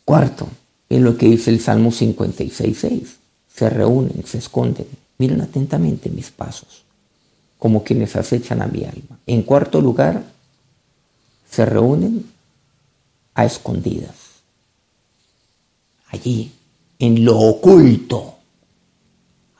Cuarto, 0.04 0.48
es 0.88 1.00
lo 1.00 1.16
que 1.16 1.26
dice 1.26 1.50
el 1.50 1.60
Salmo 1.60 1.90
56.6. 1.90 3.16
Se 3.52 3.70
reúnen, 3.70 4.24
se 4.24 4.38
esconden. 4.38 4.86
Miren 5.18 5.40
atentamente 5.40 6.10
mis 6.10 6.30
pasos, 6.30 6.84
como 7.58 7.82
quienes 7.82 8.14
acechan 8.14 8.62
a 8.62 8.66
mi 8.66 8.84
alma. 8.84 9.18
En 9.26 9.42
cuarto 9.42 9.80
lugar, 9.80 10.22
se 11.50 11.64
reúnen 11.64 12.24
a 13.34 13.44
escondidas. 13.44 14.14
Allí, 16.08 16.52
en 16.98 17.24
lo 17.24 17.38
oculto, 17.38 18.36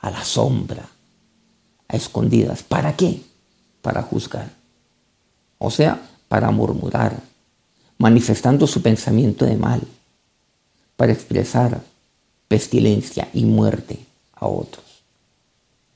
a 0.01 0.11
la 0.11 0.25
sombra, 0.25 0.89
a 1.89 1.97
escondidas. 1.97 2.63
¿Para 2.63 2.97
qué? 2.97 3.23
Para 3.83 4.03
juzgar. 4.03 4.51
O 5.59 5.71
sea, 5.71 6.01
para 6.29 6.51
murmurar, 6.51 7.23
manifestando 7.99 8.67
su 8.67 8.83
pensamiento 8.83 9.45
de 9.45 9.57
mal, 9.57 9.83
para 10.97 11.13
expresar 11.13 11.83
pestilencia 12.49 13.29
y 13.33 13.45
muerte 13.45 13.99
a 14.35 14.47
otros. 14.47 14.85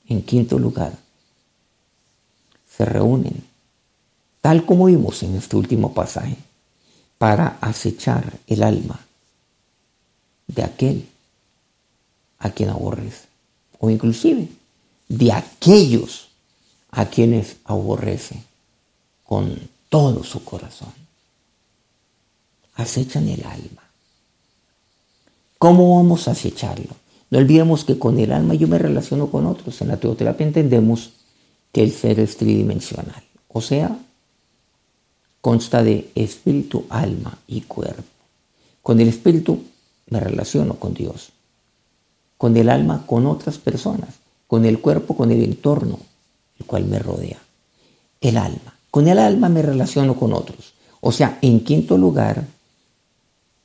En 0.07 0.21
quinto 0.21 0.59
lugar, 0.59 0.97
se 2.69 2.85
reúnen, 2.85 3.43
tal 4.41 4.65
como 4.65 4.85
vimos 4.85 5.23
en 5.23 5.35
este 5.35 5.55
último 5.55 5.93
pasaje, 5.93 6.37
para 7.17 7.57
acechar 7.61 8.39
el 8.47 8.63
alma 8.63 8.99
de 10.47 10.63
aquel 10.63 11.07
a 12.39 12.49
quien 12.49 12.69
aborrece, 12.69 13.27
o 13.79 13.89
inclusive 13.89 14.49
de 15.07 15.31
aquellos 15.31 16.29
a 16.89 17.05
quienes 17.05 17.57
aborrece 17.65 18.43
con 19.23 19.55
todo 19.91 20.23
su 20.23 20.45
corazón. 20.45 20.93
Acechan 22.75 23.27
el 23.27 23.43
alma. 23.43 23.83
¿Cómo 25.57 25.97
vamos 25.97 26.29
a 26.29 26.31
acecharlo? 26.31 26.95
No 27.29 27.39
olvidemos 27.39 27.83
que 27.83 27.99
con 27.99 28.17
el 28.17 28.31
alma 28.31 28.53
yo 28.53 28.69
me 28.69 28.79
relaciono 28.79 29.29
con 29.29 29.45
otros. 29.45 29.81
En 29.81 29.89
la 29.89 29.97
teoterapia 29.97 30.47
entendemos 30.47 31.11
que 31.73 31.83
el 31.83 31.91
ser 31.91 32.21
es 32.21 32.37
tridimensional, 32.37 33.21
o 33.49 33.59
sea, 33.59 33.99
consta 35.41 35.83
de 35.83 36.09
espíritu, 36.15 36.85
alma 36.89 37.37
y 37.45 37.61
cuerpo. 37.61 38.03
Con 38.81 39.01
el 39.01 39.09
espíritu 39.09 39.61
me 40.07 40.21
relaciono 40.21 40.75
con 40.75 40.93
Dios, 40.93 41.31
con 42.37 42.55
el 42.55 42.69
alma 42.69 43.05
con 43.05 43.25
otras 43.25 43.57
personas, 43.57 44.15
con 44.47 44.63
el 44.63 44.79
cuerpo 44.79 45.17
con 45.17 45.31
el 45.31 45.43
entorno, 45.43 45.99
el 46.59 46.65
cual 46.65 46.85
me 46.85 46.99
rodea. 46.99 47.41
El 48.21 48.37
alma. 48.37 48.73
Con 48.91 49.07
el 49.07 49.17
alma 49.19 49.47
me 49.49 49.61
relaciono 49.61 50.17
con 50.17 50.33
otros. 50.33 50.73
O 50.99 51.11
sea, 51.11 51.39
en 51.41 51.63
quinto 51.63 51.97
lugar, 51.97 52.45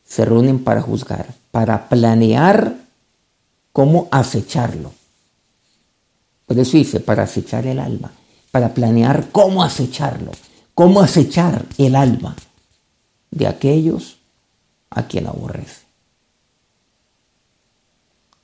se 0.07 0.25
reúnen 0.25 0.63
para 0.63 0.81
juzgar, 0.81 1.27
para 1.51 1.89
planear 1.89 2.77
cómo 3.73 4.09
acecharlo. 4.13 4.93
Por 6.47 6.59
eso 6.59 6.77
dice, 6.77 7.01
para 7.01 7.25
acechar 7.25 7.67
el 7.67 7.81
alma, 7.81 8.13
para 8.53 8.73
planear 8.73 9.29
cómo 9.33 9.65
acecharlo, 9.65 10.31
cómo 10.75 11.01
acechar 11.01 11.67
el 11.77 11.97
alma 11.97 12.37
de 13.33 13.49
aquellos 13.49 14.19
a 14.91 15.09
quien 15.09 15.27
aborrece. 15.27 15.85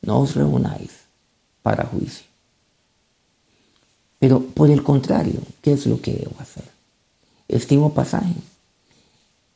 No 0.02 0.18
os 0.18 0.34
reunáis 0.34 0.90
para 1.62 1.86
juicio. 1.86 2.26
Pero 4.18 4.40
por 4.40 4.68
el 4.68 4.82
contrario, 4.82 5.40
¿qué 5.62 5.72
es 5.74 5.86
lo 5.86 6.00
que 6.00 6.12
debo 6.12 6.34
hacer? 6.40 6.71
Estimo 7.52 7.94
pasaje 7.94 8.34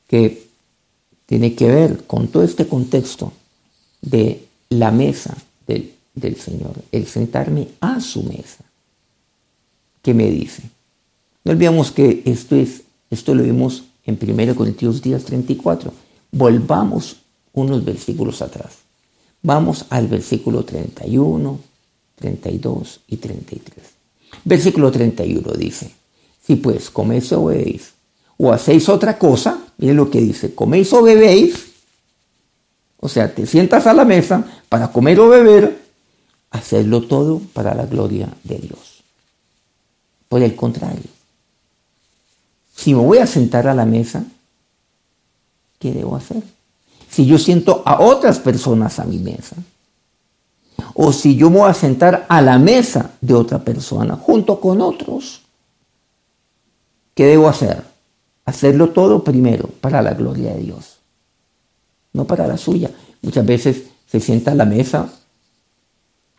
que 0.07 0.47
tiene 1.27 1.55
que 1.55 1.67
ver 1.67 2.07
con 2.07 2.29
todo 2.29 2.45
este 2.45 2.67
contexto 2.67 3.33
de 4.01 4.47
la 4.69 4.91
mesa 4.91 5.37
del, 5.67 5.93
del 6.15 6.37
Señor, 6.37 6.75
el 6.93 7.07
sentarme 7.07 7.69
a 7.81 8.01
su 8.01 8.23
mesa. 8.23 8.65
¿Qué 10.03 10.15
me 10.15 10.31
dice? 10.31 10.63
No 11.45 11.53
olvidemos 11.53 11.91
que 11.91 12.23
esto, 12.27 12.55
es, 12.57 12.83
esto 13.11 13.35
lo 13.35 13.43
vimos 13.43 13.85
en 14.05 14.19
1 14.21 14.55
Corintios 14.55 15.03
10, 15.03 15.25
34. 15.25 15.93
Volvamos 16.31 17.17
unos 17.53 17.85
versículos 17.85 18.43
atrás. 18.43 18.79
Vamos 19.43 19.87
al 19.91 20.09
versículo 20.09 20.65
31, 20.65 21.59
32 22.17 23.01
y 23.09 23.17
33. 23.17 23.85
Versículo 24.45 24.91
31 24.91 25.53
dice, 25.55 25.91
si 26.47 26.57
pues 26.57 26.91
coméis 26.91 27.33
o 27.33 27.47
bebéis, 27.47 27.93
o 28.37 28.53
hacéis 28.53 28.89
otra 28.89 29.19
cosa, 29.19 29.59
miren 29.79 29.97
lo 29.97 30.11
que 30.11 30.21
dice, 30.21 30.55
coméis 30.55 30.93
o 30.93 31.03
bebéis, 31.03 31.67
o 32.99 33.09
sea, 33.09 33.35
te 33.35 33.47
sientas 33.47 33.87
a 33.87 33.93
la 33.93 34.05
mesa 34.05 34.45
para 34.69 34.93
comer 34.93 35.19
o 35.21 35.29
beber, 35.29 35.83
hacedlo 36.51 37.03
todo 37.03 37.41
para 37.53 37.75
la 37.75 37.87
gloria 37.87 38.29
de 38.45 38.59
Dios. 38.59 39.03
Por 40.29 40.43
el 40.43 40.55
contrario, 40.55 41.11
si 42.75 42.95
me 42.95 43.03
voy 43.03 43.19
a 43.19 43.27
sentar 43.27 43.67
a 43.69 43.75
la 43.75 43.85
mesa, 43.85 44.25
¿qué 45.79 45.93
debo 45.93 46.17
hacer? 46.17 46.43
Si 47.11 47.27
yo 47.27 47.39
siento 47.39 47.83
a 47.85 48.01
otras 48.01 48.39
personas 48.39 48.99
a 48.99 49.05
mi 49.05 49.19
mesa, 49.19 49.57
o 50.95 51.13
si 51.13 51.37
yo 51.37 51.51
me 51.51 51.59
voy 51.59 51.71
a 51.71 51.75
sentar 51.75 52.27
a 52.29 52.41
la 52.43 52.59
mesa 52.59 53.13
de 53.21 53.35
otra 53.35 53.59
persona 53.59 54.17
junto 54.17 54.61
con 54.61 54.81
otros, 54.81 55.46
¿qué 57.17 57.27
debo 57.27 57.49
hacer? 57.49 57.83
Hacerlo 58.45 58.91
todo 58.91 59.25
primero 59.25 59.69
para 59.81 60.01
la 60.03 60.15
gloria 60.15 60.55
de 60.55 60.63
Dios, 60.63 60.99
no 62.13 62.27
para 62.27 62.47
la 62.47 62.57
suya. 62.57 62.93
Muchas 63.23 63.45
veces 63.45 63.83
se 64.07 64.21
sienta 64.21 64.53
a 64.53 64.55
la 64.55 64.65
mesa, 64.65 65.13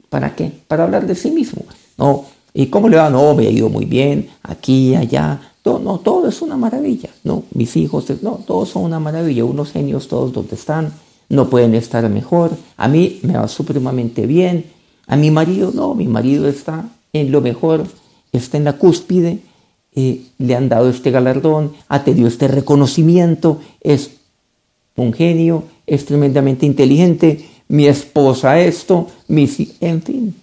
¿para 0.07 0.33
qué? 0.33 0.49
Para 0.69 0.85
hablar 0.85 1.05
de 1.05 1.15
sí 1.15 1.31
mismo. 1.31 1.63
No, 1.97 2.25
¿y 2.53 2.67
cómo 2.67 2.87
le 2.87 2.95
va? 2.95 3.09
No, 3.09 3.35
me 3.35 3.47
ha 3.47 3.49
ido 3.49 3.67
muy 3.67 3.83
bien, 3.83 4.29
aquí, 4.43 4.95
allá. 4.95 5.41
Todo, 5.61 5.79
no, 5.79 5.99
todo 5.99 6.29
es 6.29 6.41
una 6.41 6.55
maravilla. 6.55 7.09
No, 7.25 7.43
mis 7.53 7.75
hijos, 7.75 8.05
no, 8.21 8.39
todos 8.47 8.69
son 8.69 8.83
una 8.83 9.01
maravilla. 9.01 9.43
Unos 9.43 9.73
genios 9.73 10.07
todos 10.07 10.31
donde 10.31 10.55
están 10.55 10.93
no 11.29 11.49
pueden 11.49 11.75
estar 11.75 12.07
mejor. 12.09 12.51
A 12.77 12.87
mí 12.87 13.19
me 13.23 13.33
va 13.33 13.47
supremamente 13.47 14.25
bien. 14.25 14.71
A 15.07 15.15
mi 15.15 15.31
marido, 15.31 15.71
no, 15.73 15.93
mi 15.93 16.07
marido 16.07 16.47
está 16.47 16.89
en 17.13 17.31
lo 17.31 17.41
mejor, 17.41 17.85
está 18.31 18.57
en 18.57 18.63
la 18.63 18.73
cúspide, 18.73 19.39
le 20.37 20.55
han 20.55 20.69
dado 20.69 20.89
este 20.89 21.09
galardón, 21.09 21.73
ha 21.87 22.03
tenido 22.03 22.27
este 22.27 22.47
reconocimiento, 22.47 23.59
es 23.81 24.11
un 24.95 25.11
genio, 25.11 25.63
es 25.87 26.05
tremendamente 26.05 26.65
inteligente, 26.67 27.49
mi 27.67 27.87
esposa 27.87 28.59
esto, 28.59 29.07
mis, 29.27 29.81
en 29.81 30.01
fin, 30.03 30.35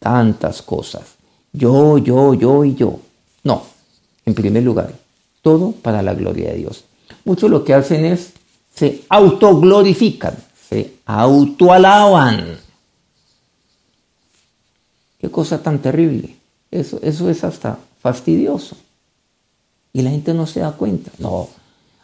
tantas 0.00 0.60
cosas. 0.60 1.14
Yo, 1.52 1.98
yo, 1.98 2.34
yo 2.34 2.64
y 2.64 2.74
yo. 2.74 2.98
No, 3.44 3.62
en 4.24 4.34
primer 4.34 4.64
lugar, 4.64 4.92
todo 5.40 5.70
para 5.70 6.02
la 6.02 6.14
gloria 6.14 6.50
de 6.50 6.58
Dios. 6.58 6.84
Muchos 7.24 7.48
lo 7.48 7.64
que 7.64 7.74
hacen 7.74 8.04
es 8.04 8.32
se 8.74 9.02
autoglorifican, 9.08 10.34
se 10.68 10.94
autoalaban. 11.06 12.58
Qué 15.20 15.30
cosa 15.30 15.62
tan 15.62 15.78
terrible. 15.78 16.34
Eso, 16.70 16.98
eso 17.02 17.30
es 17.30 17.44
hasta 17.44 17.78
fastidioso. 18.00 18.76
Y 19.96 20.02
la 20.02 20.10
gente 20.10 20.34
no 20.34 20.46
se 20.46 20.60
da 20.60 20.72
cuenta. 20.72 21.10
No, 21.18 21.48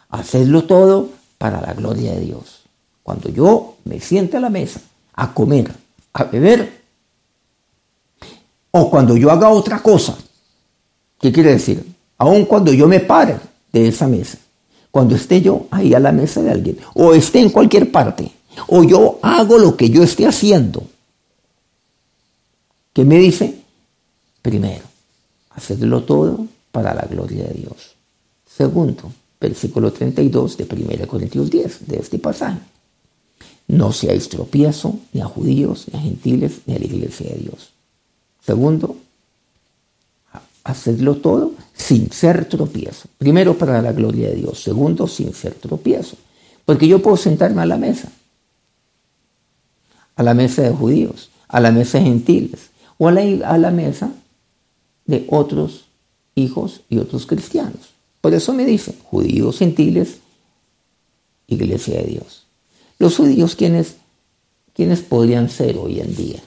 hacerlo 0.09 0.63
todo 0.63 1.09
para 1.37 1.61
la 1.61 1.75
gloria 1.75 2.13
de 2.13 2.21
Dios. 2.21 2.63
Cuando 3.03 3.29
yo 3.29 3.75
me 3.85 3.99
siente 3.99 4.35
a 4.35 4.39
la 4.39 4.49
mesa 4.49 4.81
a 5.13 5.31
comer, 5.31 5.71
a 6.11 6.23
beber, 6.23 6.81
o 8.71 8.89
cuando 8.89 9.15
yo 9.15 9.29
haga 9.29 9.47
otra 9.47 9.83
cosa, 9.83 10.17
¿qué 11.19 11.31
quiere 11.31 11.51
decir? 11.51 11.85
Aun 12.17 12.45
cuando 12.45 12.73
yo 12.73 12.87
me 12.87 12.99
pare 12.99 13.37
de 13.71 13.89
esa 13.89 14.07
mesa, 14.07 14.39
cuando 14.89 15.15
esté 15.15 15.39
yo 15.43 15.67
ahí 15.69 15.93
a 15.93 15.99
la 15.99 16.11
mesa 16.11 16.41
de 16.41 16.49
alguien, 16.49 16.79
o 16.95 17.13
esté 17.13 17.41
en 17.41 17.51
cualquier 17.51 17.91
parte, 17.91 18.31
o 18.69 18.83
yo 18.83 19.19
hago 19.21 19.59
lo 19.59 19.77
que 19.77 19.91
yo 19.91 20.01
esté 20.01 20.25
haciendo, 20.25 20.81
¿qué 22.91 23.05
me 23.05 23.19
dice? 23.19 23.61
Primero, 24.41 24.85
hacedlo 25.51 26.01
todo 26.01 26.47
para 26.73 26.95
la 26.95 27.03
gloria 27.03 27.45
de 27.45 27.53
Dios. 27.53 27.95
Segundo, 28.45 29.13
versículo 29.39 29.93
32 29.93 30.57
de 30.57 30.63
1 30.63 31.07
Corintios 31.07 31.49
10, 31.51 31.87
de 31.87 31.97
este 31.97 32.17
pasaje. 32.17 32.57
No 33.67 33.93
seáis 33.93 34.27
tropiezo 34.27 34.97
ni 35.13 35.21
a 35.21 35.25
judíos, 35.25 35.85
ni 35.91 35.99
a 35.99 36.01
gentiles, 36.01 36.61
ni 36.65 36.75
a 36.75 36.79
la 36.79 36.85
iglesia 36.85 37.29
de 37.29 37.37
Dios. 37.37 37.71
Segundo, 38.43 38.97
hacedlo 40.63 41.17
todo 41.17 41.51
sin 41.75 42.11
ser 42.11 42.45
tropiezo. 42.45 43.07
Primero, 43.19 43.55
para 43.55 43.79
la 43.81 43.93
gloria 43.93 44.29
de 44.29 44.35
Dios. 44.35 44.63
Segundo, 44.63 45.07
sin 45.07 45.31
ser 45.33 45.53
tropiezo. 45.53 46.17
Porque 46.65 46.87
yo 46.87 47.03
puedo 47.03 47.17
sentarme 47.17 47.61
a 47.61 47.67
la 47.67 47.77
mesa, 47.77 48.11
a 50.15 50.23
la 50.23 50.33
mesa 50.33 50.63
de 50.63 50.71
judíos, 50.71 51.29
a 51.47 51.59
la 51.59 51.71
mesa 51.71 51.99
de 51.99 52.05
gentiles, 52.05 52.71
o 52.97 53.07
a 53.09 53.11
la, 53.11 53.21
a 53.47 53.57
la 53.59 53.69
mesa 53.69 54.11
de 55.05 55.27
otros 55.29 55.85
hijos 56.35 56.81
y 56.89 56.97
otros 56.97 57.25
cristianos. 57.25 57.93
Por 58.21 58.33
eso 58.33 58.53
me 58.53 58.65
dicen, 58.65 58.95
judíos, 59.03 59.57
gentiles, 59.59 60.19
iglesia 61.47 61.97
de 62.01 62.05
Dios. 62.05 62.45
Los 62.99 63.17
judíos, 63.17 63.55
¿quiénes, 63.55 63.97
¿quiénes 64.73 65.01
podrían 65.01 65.49
ser 65.49 65.77
hoy 65.77 65.99
en 65.99 66.15
día? 66.15 66.39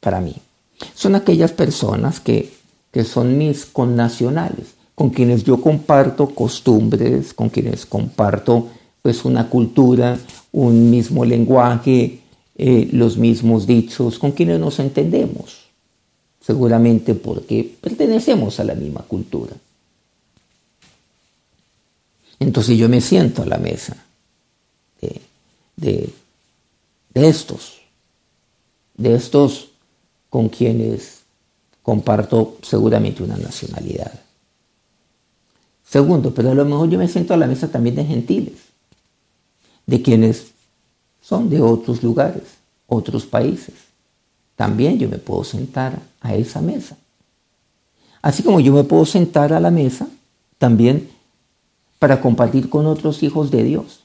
Para 0.00 0.20
mí. 0.20 0.34
Son 0.94 1.14
aquellas 1.14 1.52
personas 1.52 2.20
que, 2.20 2.52
que 2.90 3.04
son 3.04 3.36
mis 3.36 3.66
connacionales, 3.66 4.74
con 4.94 5.10
quienes 5.10 5.44
yo 5.44 5.60
comparto 5.60 6.30
costumbres, 6.30 7.34
con 7.34 7.48
quienes 7.48 7.84
comparto 7.86 8.68
pues 9.02 9.24
una 9.24 9.50
cultura, 9.50 10.18
un 10.52 10.90
mismo 10.90 11.24
lenguaje, 11.24 12.20
eh, 12.56 12.88
los 12.92 13.18
mismos 13.18 13.66
dichos, 13.66 14.18
con 14.18 14.32
quienes 14.32 14.60
nos 14.60 14.78
entendemos, 14.78 15.63
seguramente 16.44 17.14
porque 17.14 17.76
pertenecemos 17.80 18.60
a 18.60 18.64
la 18.64 18.74
misma 18.74 19.02
cultura. 19.02 19.54
Entonces 22.38 22.76
yo 22.76 22.88
me 22.88 23.00
siento 23.00 23.42
a 23.42 23.46
la 23.46 23.58
mesa 23.58 23.96
de, 25.00 25.20
de 25.76 27.28
estos, 27.28 27.80
de 28.96 29.14
estos 29.14 29.68
con 30.28 30.48
quienes 30.48 31.20
comparto 31.82 32.58
seguramente 32.62 33.22
una 33.22 33.36
nacionalidad. 33.36 34.12
Segundo, 35.88 36.34
pero 36.34 36.50
a 36.50 36.54
lo 36.54 36.64
mejor 36.64 36.90
yo 36.90 36.98
me 36.98 37.08
siento 37.08 37.34
a 37.34 37.36
la 37.36 37.46
mesa 37.46 37.68
también 37.68 37.94
de 37.94 38.04
gentiles, 38.04 38.58
de 39.86 40.02
quienes 40.02 40.48
son 41.22 41.48
de 41.48 41.60
otros 41.60 42.02
lugares, 42.02 42.42
otros 42.86 43.26
países. 43.26 43.93
También 44.56 44.98
yo 44.98 45.08
me 45.08 45.18
puedo 45.18 45.44
sentar 45.44 46.00
a 46.20 46.34
esa 46.34 46.60
mesa. 46.60 46.96
Así 48.22 48.42
como 48.42 48.60
yo 48.60 48.72
me 48.72 48.84
puedo 48.84 49.04
sentar 49.04 49.52
a 49.52 49.60
la 49.60 49.70
mesa 49.70 50.08
también 50.58 51.08
para 51.98 52.20
compartir 52.20 52.68
con 52.68 52.86
otros 52.86 53.22
hijos 53.22 53.50
de 53.50 53.64
Dios. 53.64 54.00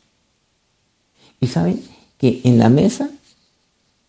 Y 1.40 1.48
saben 1.48 1.82
que 2.18 2.42
en 2.44 2.58
la 2.60 2.70
mesa, 2.70 3.10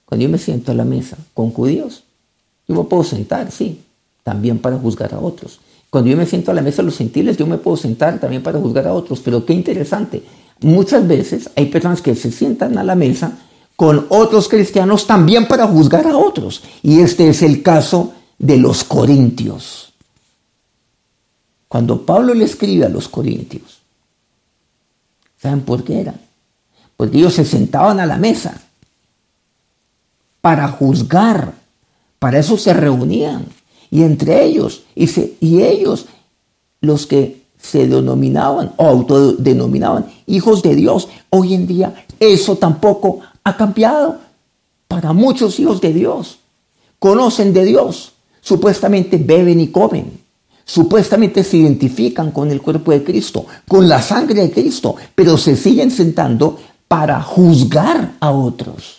cuando 0.05 0.24
yo 0.24 0.29
me 0.29 0.38
siento 0.38 0.72
a 0.72 0.74
la 0.74 0.85
mesa 0.85 1.16
con 1.35 1.50
judíos, 1.50 2.03
yo 2.66 2.74
me 2.74 2.85
puedo 2.85 3.05
sentar, 3.05 3.50
sí, 3.53 3.83
también 4.22 4.59
para 4.59 4.79
juzgar 4.79 5.14
a 5.14 5.20
otros. 5.20 5.61
Cuando 5.90 6.11
yo 6.11 6.16
me 6.16 6.26
siento 6.26 6.50
a 6.50 6.55
la 6.55 6.62
mesa 6.62 6.83
de 6.83 6.87
los 6.87 6.96
gentiles, 6.96 7.37
yo 7.37 7.46
me 7.46 7.59
puedo 7.59 7.76
sentar 7.76 8.18
también 8.20 8.42
para 8.42 8.61
juzgar 8.61 8.87
a 8.87 8.92
otros. 8.92 9.20
Pero 9.20 9.44
qué 9.44 9.53
interesante, 9.53 10.22
muchas 10.61 11.07
veces 11.07 11.50
hay 11.57 11.66
personas 11.66 12.00
que 12.00 12.14
se 12.14 12.31
sientan 12.31 12.79
a 12.79 12.85
la 12.85 12.94
mesa 12.94 13.38
con 13.80 14.08
otros 14.10 14.46
cristianos 14.46 15.06
también 15.06 15.48
para 15.48 15.66
juzgar 15.66 16.06
a 16.06 16.14
otros. 16.14 16.62
Y 16.82 17.00
este 17.00 17.30
es 17.30 17.40
el 17.40 17.62
caso 17.62 18.12
de 18.38 18.58
los 18.58 18.84
corintios. 18.84 19.94
Cuando 21.66 22.04
Pablo 22.04 22.34
le 22.34 22.44
escribe 22.44 22.84
a 22.84 22.90
los 22.90 23.08
corintios, 23.08 23.78
¿saben 25.40 25.62
por 25.62 25.82
qué 25.82 25.98
era? 25.98 26.14
Porque 26.94 27.16
ellos 27.16 27.32
se 27.32 27.46
sentaban 27.46 28.00
a 28.00 28.04
la 28.04 28.18
mesa 28.18 28.60
para 30.42 30.68
juzgar, 30.68 31.54
para 32.18 32.38
eso 32.38 32.58
se 32.58 32.74
reunían. 32.74 33.46
Y 33.90 34.02
entre 34.02 34.44
ellos, 34.44 34.82
y, 34.94 35.08
y 35.40 35.62
ellos, 35.62 36.04
los 36.82 37.06
que 37.06 37.44
se 37.58 37.88
denominaban 37.88 38.74
o 38.76 38.86
autodenominaban 38.86 40.04
hijos 40.26 40.62
de 40.62 40.74
Dios, 40.74 41.08
hoy 41.30 41.54
en 41.54 41.66
día 41.66 42.04
eso 42.18 42.56
tampoco 42.56 43.20
ha 43.44 43.57
cambiado 43.57 44.18
para 44.88 45.12
muchos 45.12 45.59
hijos 45.61 45.81
de 45.81 45.92
Dios. 45.92 46.38
Conocen 46.98 47.53
de 47.53 47.64
Dios, 47.64 48.12
supuestamente 48.40 49.16
beben 49.16 49.61
y 49.61 49.68
comen, 49.68 50.20
supuestamente 50.64 51.42
se 51.42 51.57
identifican 51.57 52.31
con 52.31 52.50
el 52.50 52.61
cuerpo 52.61 52.92
de 52.92 53.03
Cristo, 53.03 53.46
con 53.66 53.88
la 53.88 54.03
sangre 54.03 54.42
de 54.42 54.50
Cristo, 54.50 54.96
pero 55.14 55.38
se 55.38 55.57
siguen 55.57 55.90
sentando 55.90 56.59
para 56.88 57.22
juzgar 57.22 58.16
a 58.20 58.31
otros. 58.31 58.98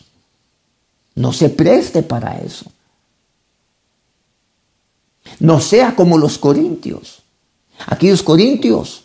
No 1.16 1.34
se 1.34 1.50
preste 1.50 2.04
para 2.04 2.40
eso. 2.40 2.66
No 5.40 5.60
sea 5.60 5.96
como 5.96 6.18
los 6.18 6.38
corintios. 6.38 7.22
Aquellos 7.88 8.24
corintios 8.24 9.04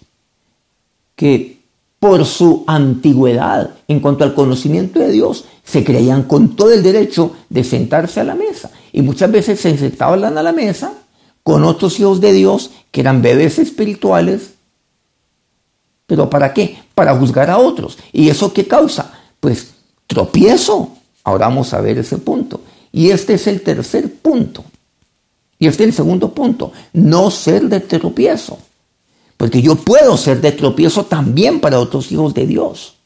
que 1.15 1.56
por 1.99 2.25
su 2.25 2.65
antigüedad 2.67 3.71
en 3.89 4.01
cuanto 4.01 4.25
al 4.25 4.35
conocimiento 4.35 4.99
de 5.01 5.11
Dios 5.11 5.45
se 5.65 5.85
creían 5.85 6.25
con 6.25 6.55
todo 6.55 6.73
el 6.73 6.83
derecho 6.83 7.33
de 7.49 7.65
sentarse 7.65 8.21
a 8.21 8.25
la 8.25 8.35
mesa. 8.35 8.71
Y 8.93 9.03
muchas 9.03 9.31
veces 9.31 9.61
se 9.61 9.77
sentaban 9.77 10.39
a 10.39 10.43
la 10.43 10.53
mesa 10.53 10.93
con 11.43 11.65
otros 11.65 11.99
hijos 12.01 12.21
de 12.21 12.33
Dios 12.33 12.71
que 12.91 13.01
eran 13.01 13.23
bebés 13.23 13.59
espirituales 13.59 14.57
¿Pero 16.07 16.31
para 16.31 16.55
qué? 16.55 16.79
Para 16.95 17.17
juzgar 17.17 17.51
a 17.51 17.59
otros. 17.59 17.99
¿Y 18.13 18.29
eso 18.29 18.53
qué 18.53 18.67
causa? 18.67 19.13
Pues 19.41 19.75
tropiezo. 20.07 20.93
Ahora 21.25 21.49
vamos 21.49 21.75
a 21.75 21.81
ver 21.81 21.99
ese 21.99 22.19
punto. 22.19 22.61
Y 22.93 23.11
este 23.11 23.35
es 23.35 23.47
el 23.49 23.61
tercer 23.63 24.15
punto. 24.15 24.65
Y 25.59 25.67
este 25.67 25.83
es 25.83 25.89
el 25.91 25.95
segundo 25.95 26.33
punto. 26.33 26.73
No 26.93 27.31
ser 27.31 27.69
de 27.69 27.81
tropiezo. 27.81 28.59
Porque 29.37 29.61
yo 29.61 29.77
puedo 29.77 30.17
ser 30.17 30.41
de 30.41 30.53
tropiezo 30.53 31.05
también 31.05 31.61
para 31.61 31.81
otros 31.81 32.11
hijos 32.11 32.35
de 32.35 32.47
Dios. 32.47 32.97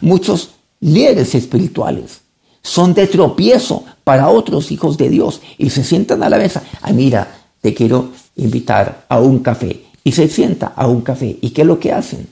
Muchos 0.00 0.50
líderes 0.80 1.34
espirituales 1.34 2.20
son 2.62 2.94
de 2.94 3.06
tropiezo 3.06 3.84
para 4.04 4.28
otros 4.28 4.72
hijos 4.72 4.96
de 4.96 5.10
Dios 5.10 5.40
y 5.58 5.70
se 5.70 5.84
sientan 5.84 6.22
a 6.22 6.30
la 6.30 6.38
mesa. 6.38 6.62
Ah, 6.80 6.92
mira, 6.92 7.42
te 7.60 7.74
quiero 7.74 8.10
invitar 8.36 9.04
a 9.08 9.20
un 9.20 9.40
café 9.40 9.84
y 10.02 10.12
se 10.12 10.28
sienta 10.28 10.72
a 10.74 10.86
un 10.86 11.02
café. 11.02 11.38
¿Y 11.40 11.50
qué 11.50 11.60
es 11.60 11.66
lo 11.66 11.78
que 11.78 11.92
hacen? 11.92 12.28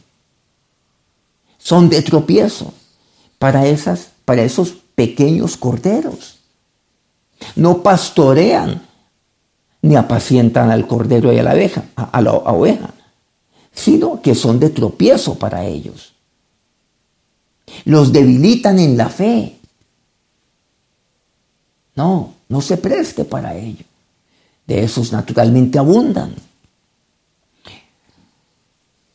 Son 1.58 1.88
de 1.88 2.02
tropiezo 2.02 2.72
para, 3.38 3.66
esas, 3.66 4.08
para 4.24 4.42
esos 4.42 4.74
pequeños 4.94 5.56
corderos. 5.56 6.38
No 7.54 7.82
pastorean 7.82 8.82
ni 9.82 9.96
apacientan 9.96 10.70
al 10.70 10.86
cordero 10.86 11.32
y 11.32 11.38
a 11.38 11.42
la 11.42 11.50
abeja, 11.50 11.84
a 11.96 12.20
la 12.20 12.32
oveja, 12.32 12.94
sino 13.72 14.22
que 14.22 14.34
son 14.34 14.60
de 14.60 14.70
tropiezo 14.70 15.34
para 15.36 15.64
ellos. 15.64 16.12
Los 17.84 18.12
debilitan 18.12 18.78
en 18.78 18.96
la 18.96 19.08
fe. 19.08 19.58
No, 21.96 22.34
no 22.48 22.60
se 22.60 22.76
preste 22.76 23.24
para 23.24 23.54
ello. 23.56 23.84
De 24.66 24.84
esos 24.84 25.12
naturalmente 25.12 25.78
abundan 25.78 26.34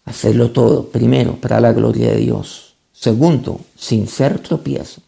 hacerlo 0.08 0.52
todo, 0.52 0.88
primero, 0.88 1.36
para 1.36 1.60
la 1.60 1.74
gloria 1.74 2.12
de 2.12 2.18
Dios. 2.18 2.76
Segundo, 2.94 3.60
sin 3.78 4.08
ser 4.08 4.40
tropiezo, 4.40 5.02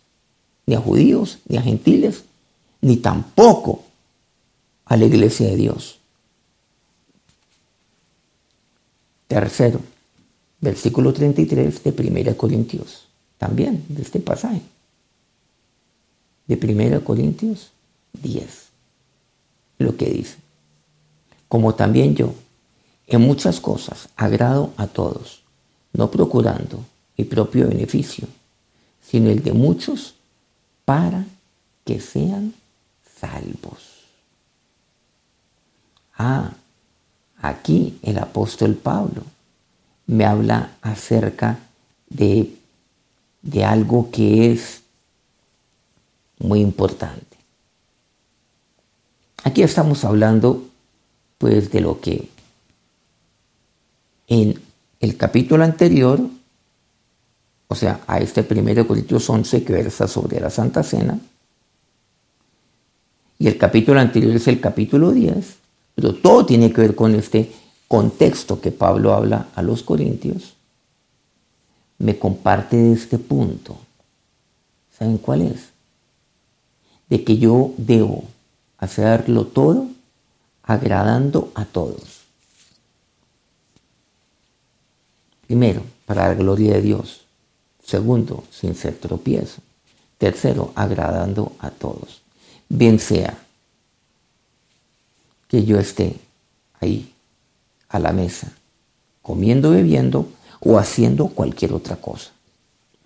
ni 0.65 0.75
a 0.75 0.79
judíos, 0.79 1.39
ni 1.47 1.57
a 1.57 1.61
gentiles, 1.61 2.23
ni 2.81 2.97
tampoco 2.97 3.83
a 4.89 4.97
la 4.97 5.05
iglesia 5.05 5.47
de 5.47 5.55
Dios. 5.55 5.99
Tercero, 9.27 9.79
versículo 10.59 11.13
33 11.13 11.83
de 11.83 12.21
1 12.23 12.35
Corintios, 12.35 13.05
también 13.37 13.85
de 13.87 14.01
este 14.01 14.19
pasaje, 14.19 14.61
de 16.47 16.55
1 16.55 17.03
Corintios 17.03 17.69
10, 18.13 18.69
lo 19.77 19.95
que 19.95 20.09
dice, 20.09 20.37
como 21.47 21.75
también 21.75 22.15
yo, 22.15 22.33
en 23.05 23.21
muchas 23.21 23.59
cosas 23.59 24.09
agrado 24.15 24.73
a 24.75 24.87
todos, 24.87 25.43
no 25.93 26.09
procurando 26.09 26.83
mi 27.15 27.25
propio 27.25 27.67
beneficio, 27.67 28.27
sino 29.05 29.29
el 29.29 29.43
de 29.43 29.53
muchos 29.53 30.15
para 30.83 31.27
que 31.85 31.99
sean 31.99 32.55
salvos. 33.19 33.88
Ah, 36.19 36.51
aquí 37.41 37.97
el 38.03 38.19
apóstol 38.19 38.75
Pablo 38.75 39.23
me 40.05 40.25
habla 40.25 40.71
acerca 40.81 41.59
de, 42.09 42.53
de 43.41 43.63
algo 43.63 44.11
que 44.11 44.51
es 44.51 44.81
muy 46.39 46.59
importante. 46.59 47.37
Aquí 49.45 49.63
estamos 49.63 50.03
hablando 50.03 50.65
pues 51.37 51.71
de 51.71 51.79
lo 51.79 52.01
que 52.01 52.27
en 54.27 54.61
el 54.99 55.15
capítulo 55.15 55.63
anterior, 55.63 56.19
o 57.69 57.75
sea, 57.75 58.01
a 58.07 58.19
este 58.19 58.43
primero 58.43 58.85
Corintios 58.85 59.29
11 59.29 59.63
que 59.63 59.71
versa 59.71 60.05
sobre 60.05 60.41
la 60.41 60.49
Santa 60.49 60.83
Cena, 60.83 61.17
y 63.37 63.47
el 63.47 63.57
capítulo 63.57 64.01
anterior 64.01 64.35
es 64.35 64.49
el 64.49 64.59
capítulo 64.59 65.11
10, 65.11 65.58
pero 65.99 66.15
todo 66.15 66.45
tiene 66.45 66.71
que 66.71 66.79
ver 66.79 66.95
con 66.95 67.13
este 67.13 67.51
contexto 67.89 68.61
que 68.61 68.71
Pablo 68.71 69.13
habla 69.13 69.49
a 69.53 69.61
los 69.61 69.83
corintios, 69.83 70.53
me 71.97 72.17
comparte 72.17 72.93
este 72.93 73.17
punto. 73.17 73.75
¿Saben 74.97 75.17
cuál 75.17 75.41
es? 75.41 75.71
De 77.09 77.25
que 77.25 77.37
yo 77.37 77.73
debo 77.75 78.23
hacerlo 78.77 79.47
todo 79.47 79.87
agradando 80.63 81.51
a 81.53 81.65
todos. 81.65 82.21
Primero, 85.47 85.83
para 86.05 86.29
la 86.29 86.35
gloria 86.35 86.75
de 86.75 86.81
Dios. 86.81 87.25
Segundo, 87.83 88.45
sin 88.51 88.73
ser 88.73 88.95
tropiezo. 88.95 89.61
Tercero, 90.17 90.71
agradando 90.75 91.51
a 91.59 91.71
todos. 91.71 92.21
Bien 92.69 92.99
sea 92.99 93.37
que 95.49 95.65
yo 95.65 95.79
esté 95.79 96.15
ahí 96.79 97.11
a 97.89 97.99
la 97.99 98.13
mesa, 98.13 98.53
comiendo, 99.21 99.71
bebiendo 99.71 100.27
o 100.61 100.77
haciendo 100.77 101.27
cualquier 101.27 101.73
otra 101.73 101.97
cosa. 101.97 102.29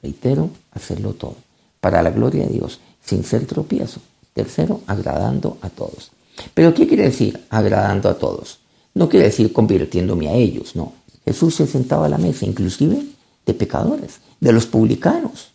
Reitero, 0.03 0.49
hacerlo 0.71 1.13
todo. 1.13 1.37
Para 1.79 2.03
la 2.03 2.11
gloria 2.11 2.45
de 2.45 2.53
Dios, 2.53 2.81
sin 3.03 3.23
ser 3.23 3.47
tropiezo. 3.47 4.01
Tercero, 4.33 4.81
agradando 4.87 5.57
a 5.61 5.69
todos. 5.69 6.11
Pero 6.53 6.73
¿qué 6.73 6.85
quiere 6.85 7.03
decir 7.03 7.39
agradando 7.49 8.09
a 8.09 8.17
todos? 8.17 8.59
No 8.93 9.07
quiere 9.07 9.27
decir 9.27 9.53
convirtiéndome 9.53 10.27
a 10.27 10.33
ellos, 10.33 10.75
no. 10.75 10.93
Jesús 11.23 11.55
se 11.55 11.65
sentaba 11.65 12.07
a 12.07 12.09
la 12.09 12.17
mesa, 12.17 12.45
inclusive 12.45 13.05
de 13.45 13.53
pecadores, 13.53 14.19
de 14.41 14.51
los 14.51 14.65
publicanos. 14.65 15.51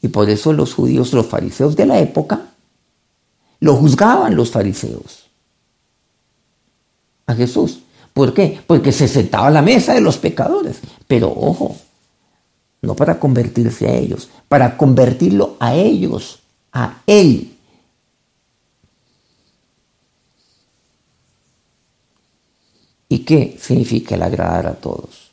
Y 0.00 0.08
por 0.08 0.30
eso 0.30 0.54
los 0.54 0.72
judíos, 0.72 1.12
los 1.12 1.26
fariseos 1.26 1.76
de 1.76 1.86
la 1.86 1.98
época, 1.98 2.52
lo 3.60 3.76
juzgaban 3.76 4.34
los 4.34 4.50
fariseos 4.50 5.23
a 7.26 7.34
Jesús. 7.34 7.80
¿Por 8.12 8.32
qué? 8.32 8.60
Porque 8.66 8.92
se 8.92 9.08
sentaba 9.08 9.48
a 9.48 9.50
la 9.50 9.62
mesa 9.62 9.94
de 9.94 10.00
los 10.00 10.18
pecadores. 10.18 10.78
Pero 11.06 11.30
ojo, 11.30 11.76
no 12.82 12.94
para 12.94 13.18
convertirse 13.18 13.88
a 13.88 13.94
ellos, 13.94 14.28
para 14.48 14.76
convertirlo 14.76 15.56
a 15.58 15.74
ellos, 15.74 16.40
a 16.72 17.02
Él. 17.06 17.50
¿Y 23.08 23.20
qué 23.20 23.56
significa 23.60 24.14
el 24.14 24.22
agradar 24.22 24.66
a 24.66 24.74
todos? 24.74 25.30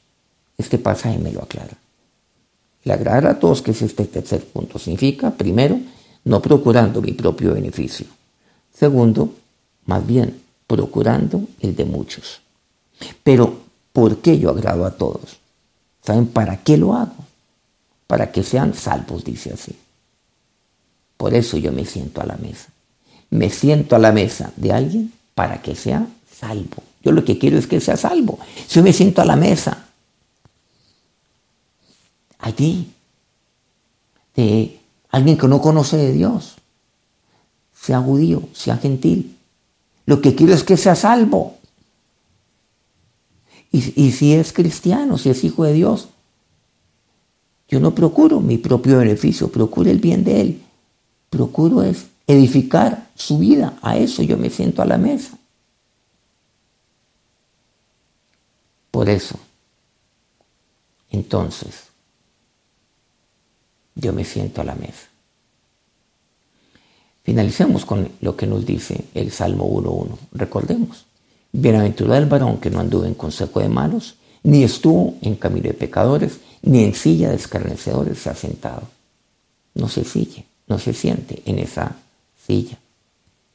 Este 0.58 0.78
pasaje 0.78 1.18
me 1.18 1.32
lo 1.32 1.42
aclara. 1.42 1.78
El 2.84 2.92
agradar 2.92 3.28
a 3.28 3.40
todos, 3.40 3.62
que 3.62 3.72
es 3.72 3.82
este 3.82 4.06
tercer 4.06 4.44
punto, 4.46 4.80
significa, 4.80 5.32
primero, 5.32 5.80
no 6.24 6.42
procurando 6.42 7.02
mi 7.02 7.14
propio 7.14 7.54
beneficio. 7.54 8.06
Segundo, 8.74 9.34
más 9.86 10.06
bien, 10.06 10.42
procurando 10.72 11.50
el 11.60 11.76
de 11.76 11.84
muchos. 11.84 12.40
Pero, 13.24 13.62
¿por 13.92 14.20
qué 14.20 14.40
yo 14.40 14.52
agrado 14.52 14.86
a 14.86 14.92
todos? 14.92 15.38
¿Saben 16.02 16.28
para 16.28 16.64
qué 16.64 16.78
lo 16.78 16.94
hago? 16.94 17.26
Para 18.08 18.32
que 18.32 18.42
sean 18.42 18.74
salvos, 18.74 19.26
dice 19.26 19.52
así. 19.52 19.76
Por 21.18 21.34
eso 21.34 21.58
yo 21.58 21.74
me 21.74 21.86
siento 21.86 22.22
a 22.22 22.26
la 22.26 22.38
mesa. 22.38 22.70
Me 23.32 23.50
siento 23.50 23.98
a 23.98 24.00
la 24.00 24.14
mesa 24.14 24.54
de 24.56 24.72
alguien 24.72 25.12
para 25.36 25.62
que 25.62 25.76
sea 25.76 26.08
salvo. 26.34 26.84
Yo 27.04 27.12
lo 27.12 27.26
que 27.26 27.38
quiero 27.38 27.58
es 27.58 27.68
que 27.68 27.82
sea 27.82 27.98
salvo. 27.98 28.40
Si 28.66 28.76
yo 28.76 28.84
me 28.84 28.94
siento 28.94 29.22
a 29.22 29.26
la 29.26 29.36
mesa, 29.36 29.88
allí, 32.40 32.94
de 34.38 34.80
alguien 35.10 35.38
que 35.38 35.50
no 35.50 35.62
conoce 35.62 35.98
de 35.98 36.14
Dios, 36.14 36.56
sea 37.76 38.00
judío, 38.00 38.44
sea 38.54 38.78
gentil, 38.78 39.38
lo 40.06 40.22
que 40.22 40.36
quiero 40.36 40.54
es 40.54 40.64
que 40.64 40.78
sea 40.78 40.96
salvo. 40.96 41.58
Y, 43.72 44.02
y, 44.02 44.12
si 44.12 44.34
es 44.34 44.52
cristiano, 44.52 45.18
si 45.18 45.30
es 45.30 45.44
hijo 45.44 45.64
de 45.64 45.74
Dios, 45.74 46.10
yo 47.70 47.80
no 47.80 47.96
procuro 47.96 48.42
mi 48.42 48.58
propio 48.58 48.98
beneficio, 48.98 49.50
procuro 49.50 49.90
el 49.90 50.00
bien 50.00 50.26
de 50.26 50.42
él. 50.42 50.62
Procuro 51.30 51.82
es 51.84 52.08
edificar 52.28 53.10
su 53.16 53.38
vida. 53.38 53.78
A 53.82 53.98
eso 53.98 54.24
yo 54.24 54.38
me 54.38 54.50
siento 54.50 54.82
a 54.82 54.86
la 54.86 54.98
mesa. 54.98 55.38
Por 58.92 59.08
eso, 59.10 59.40
entonces, 61.10 61.88
yo 63.96 64.12
me 64.12 64.26
siento 64.26 64.60
a 64.60 64.66
la 64.66 64.76
mesa. 64.76 65.11
Finalicemos 67.24 67.86
con 67.86 68.10
lo 68.22 68.36
que 68.36 68.48
nos 68.48 68.66
dice 68.66 69.06
el 69.14 69.32
Salmo 69.32 69.66
1.1. 69.70 70.18
Recordemos, 70.34 71.06
bienaventurado 71.52 72.22
el 72.22 72.30
varón 72.30 72.58
que 72.58 72.72
no 72.72 72.80
anduvo 72.80 73.06
en 73.06 73.14
consejo 73.14 73.60
de 73.60 73.70
malos, 73.70 74.16
ni 74.44 74.64
estuvo 74.64 75.16
en 75.22 75.36
camino 75.36 75.68
de 75.68 75.76
pecadores, 75.76 76.40
ni 76.64 76.84
en 76.84 76.96
silla 76.96 77.30
de 77.30 77.36
escarnecedores 77.36 78.18
se 78.18 78.30
ha 78.30 78.36
sentado. 78.36 78.84
No 79.76 79.88
se 79.88 80.04
sigue, 80.04 80.46
no 80.68 80.80
se 80.80 80.94
siente 80.94 81.44
en 81.46 81.60
esa 81.60 81.96
silla 82.46 82.78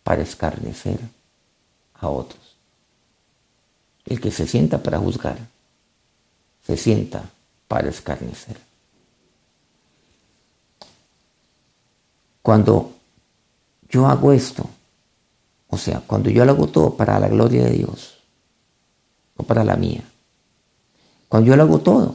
para 0.04 0.22
escarnecer 0.22 1.00
a 1.94 2.08
otros. 2.08 2.40
El 4.04 4.20
que 4.20 4.30
se 4.30 4.46
sienta 4.46 4.80
para 4.82 4.98
juzgar, 4.98 5.38
se 6.64 6.76
sienta 6.76 7.28
para 7.66 7.88
escarnecer. 7.88 8.56
Cuando 12.42 12.95
yo 13.88 14.06
hago 14.06 14.32
esto, 14.32 14.68
o 15.68 15.78
sea, 15.78 16.00
cuando 16.06 16.30
yo 16.30 16.44
lo 16.44 16.52
hago 16.52 16.66
todo 16.68 16.96
para 16.96 17.18
la 17.18 17.28
gloria 17.28 17.64
de 17.64 17.70
Dios, 17.70 18.18
no 19.38 19.44
para 19.44 19.64
la 19.64 19.76
mía, 19.76 20.02
cuando 21.28 21.48
yo 21.48 21.56
lo 21.56 21.62
hago 21.64 21.78
todo, 21.80 22.14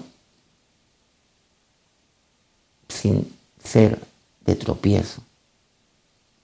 sin 2.87 3.35
ser 3.63 3.99
de 4.45 4.55
tropiezo, 4.55 5.21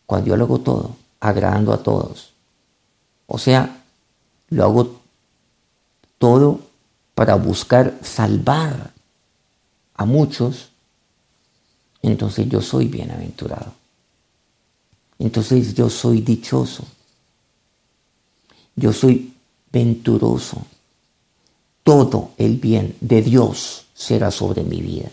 cuando 0.05 0.27
yo 0.27 0.37
lo 0.37 0.45
hago 0.45 0.59
todo, 0.59 0.95
agradando 1.19 1.73
a 1.73 1.83
todos, 1.83 2.33
o 3.25 3.37
sea, 3.37 3.83
lo 4.49 4.63
hago 4.63 5.01
todo 6.17 6.61
para 7.15 7.35
buscar 7.35 7.97
salvar 8.01 8.91
a 9.95 10.05
muchos, 10.05 10.69
entonces 12.01 12.47
yo 12.47 12.61
soy 12.61 12.87
bienaventurado. 12.87 13.73
Entonces 15.19 15.73
yo 15.73 15.89
soy 15.89 16.21
dichoso. 16.21 16.85
Yo 18.75 18.93
soy 18.93 19.33
venturoso. 19.71 20.61
Todo 21.83 22.31
el 22.37 22.57
bien 22.57 22.95
de 23.01 23.21
Dios 23.21 23.85
será 23.93 24.29
sobre 24.31 24.63
mi 24.63 24.81
vida. 24.81 25.09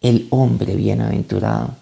El 0.00 0.26
hombre 0.30 0.74
bienaventurado 0.74 1.76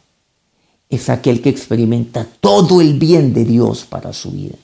es 0.88 1.08
aquel 1.08 1.40
que 1.40 1.48
experimenta 1.48 2.26
todo 2.40 2.80
el 2.80 2.98
bien 2.98 3.32
de 3.32 3.44
Dios 3.44 3.84
para 3.84 4.12
su 4.12 4.32
vida. 4.32 4.56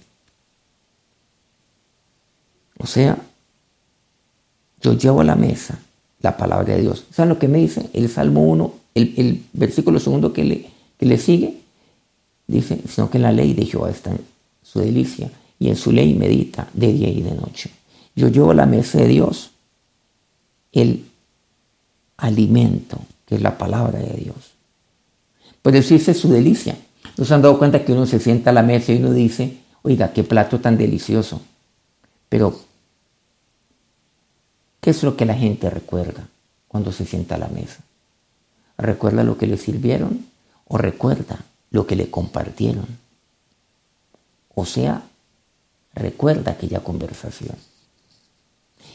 O 2.78 2.86
sea, 2.86 3.16
yo 4.80 4.92
llevo 4.94 5.20
a 5.20 5.24
la 5.24 5.36
mesa 5.36 5.78
la 6.20 6.36
palabra 6.36 6.74
de 6.74 6.82
Dios. 6.82 7.04
¿Saben 7.12 7.30
lo 7.30 7.38
que 7.38 7.48
me 7.48 7.58
dice? 7.58 7.88
El 7.92 8.08
Salmo 8.10 8.42
1, 8.42 8.74
el, 8.96 9.44
versículo 9.52 10.00
segundo 10.00 10.32
que 10.32 10.44
le, 10.44 10.66
que 10.98 11.06
le 11.06 11.18
sigue, 11.18 11.58
dice, 12.46 12.80
sino 12.88 13.10
que 13.10 13.18
la 13.18 13.32
ley 13.32 13.52
de 13.52 13.66
Jehová 13.66 13.90
está 13.90 14.10
en 14.10 14.20
su 14.62 14.80
delicia 14.80 15.30
y 15.58 15.68
en 15.68 15.76
su 15.76 15.92
ley 15.92 16.14
medita 16.14 16.68
de 16.72 16.92
día 16.92 17.08
y 17.08 17.22
de 17.22 17.34
noche. 17.34 17.70
Yo 18.14 18.28
llevo 18.28 18.54
la 18.54 18.66
mesa 18.66 18.98
de 18.98 19.08
Dios 19.08 19.50
el 20.72 21.06
alimento, 22.16 22.98
que 23.26 23.36
es 23.36 23.42
la 23.42 23.58
palabra 23.58 23.98
de 23.98 24.14
Dios. 24.14 24.52
Por 25.62 25.72
decirse 25.72 26.14
su 26.14 26.28
delicia. 26.28 26.76
¿No 27.16 27.24
se 27.24 27.34
han 27.34 27.42
dado 27.42 27.58
cuenta 27.58 27.84
que 27.84 27.92
uno 27.92 28.04
se 28.06 28.20
sienta 28.20 28.50
a 28.50 28.52
la 28.52 28.62
mesa 28.62 28.92
y 28.92 28.98
uno 28.98 29.12
dice, 29.12 29.58
oiga, 29.82 30.12
qué 30.12 30.22
plato 30.22 30.60
tan 30.60 30.76
delicioso? 30.76 31.40
Pero, 32.28 32.58
¿qué 34.80 34.90
es 34.90 35.02
lo 35.02 35.16
que 35.16 35.24
la 35.24 35.34
gente 35.34 35.70
recuerda 35.70 36.28
cuando 36.68 36.92
se 36.92 37.06
sienta 37.06 37.36
a 37.36 37.38
la 37.38 37.48
mesa? 37.48 37.85
¿Recuerda 38.78 39.24
lo 39.24 39.38
que 39.38 39.46
le 39.46 39.56
sirvieron 39.56 40.26
o 40.66 40.78
recuerda 40.78 41.38
lo 41.70 41.86
que 41.86 41.96
le 41.96 42.10
compartieron? 42.10 42.86
O 44.54 44.64
sea, 44.64 45.02
recuerda 45.94 46.52
aquella 46.52 46.80
conversación. 46.80 47.56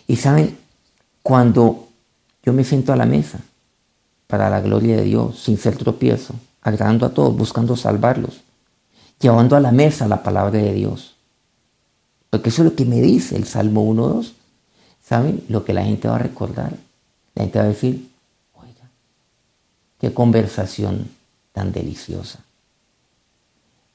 Y 0.08 0.18
saben, 0.18 0.58
cuando 1.24 1.88
yo 2.44 2.54
me 2.54 2.64
siento 2.64 2.94
a 2.94 2.96
la 2.96 3.06
mesa 3.06 3.40
para 4.28 4.50
la 4.50 4.62
gloria 4.62 4.96
de 4.98 5.04
Dios, 5.04 5.40
sin 5.40 5.58
ser 5.58 5.78
tropiezo, 5.78 6.36
agradando 6.62 7.06
a 7.06 7.14
todos, 7.14 7.36
buscando 7.36 7.76
salvarlos, 7.76 8.42
llevando 9.20 9.56
a 9.56 9.60
la 9.60 9.72
mesa 9.72 10.08
la 10.08 10.24
palabra 10.24 10.60
de 10.60 10.74
Dios, 10.74 11.16
porque 12.32 12.50
eso 12.50 12.64
es 12.64 12.70
lo 12.70 12.76
que 12.76 12.86
me 12.86 13.02
dice 13.02 13.36
el 13.36 13.46
Salmo 13.46 13.84
1.2. 13.94 14.32
¿Saben 15.04 15.44
lo 15.50 15.66
que 15.66 15.74
la 15.74 15.84
gente 15.84 16.08
va 16.08 16.16
a 16.16 16.20
recordar? 16.20 16.74
La 17.36 17.44
gente 17.44 17.60
va 17.60 17.66
a 17.66 17.68
decir, 17.68 18.10
qué 20.02 20.14
conversación 20.14 21.10
tan 21.54 21.72
deliciosa. 21.72 22.40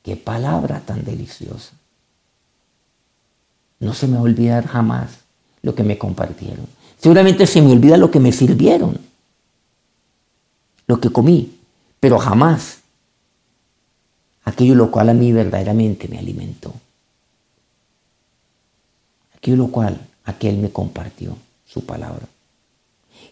Qué 0.04 0.16
palabra 0.16 0.80
tan 0.86 1.04
deliciosa. 1.04 1.72
No 3.80 3.92
se 3.92 4.06
me 4.06 4.14
va 4.14 4.20
a 4.20 4.22
olvidar 4.22 4.68
jamás 4.68 5.18
lo 5.62 5.74
que 5.74 5.82
me 5.82 5.98
compartieron. 5.98 6.66
Seguramente 6.98 7.46
se 7.48 7.60
me 7.60 7.72
olvida 7.72 7.96
lo 7.96 8.12
que 8.12 8.20
me 8.20 8.30
sirvieron, 8.30 8.98
lo 10.86 11.00
que 11.00 11.10
comí, 11.10 11.58
pero 11.98 12.18
jamás 12.18 12.78
aquello 14.44 14.76
lo 14.76 14.92
cual 14.92 15.08
a 15.08 15.14
mí 15.14 15.32
verdaderamente 15.32 16.06
me 16.06 16.18
alimentó. 16.18 16.72
Aquello 19.36 19.56
lo 19.56 19.68
cual 19.72 20.00
aquel 20.24 20.58
me 20.58 20.70
compartió 20.70 21.36
su 21.66 21.84
palabra. 21.84 22.28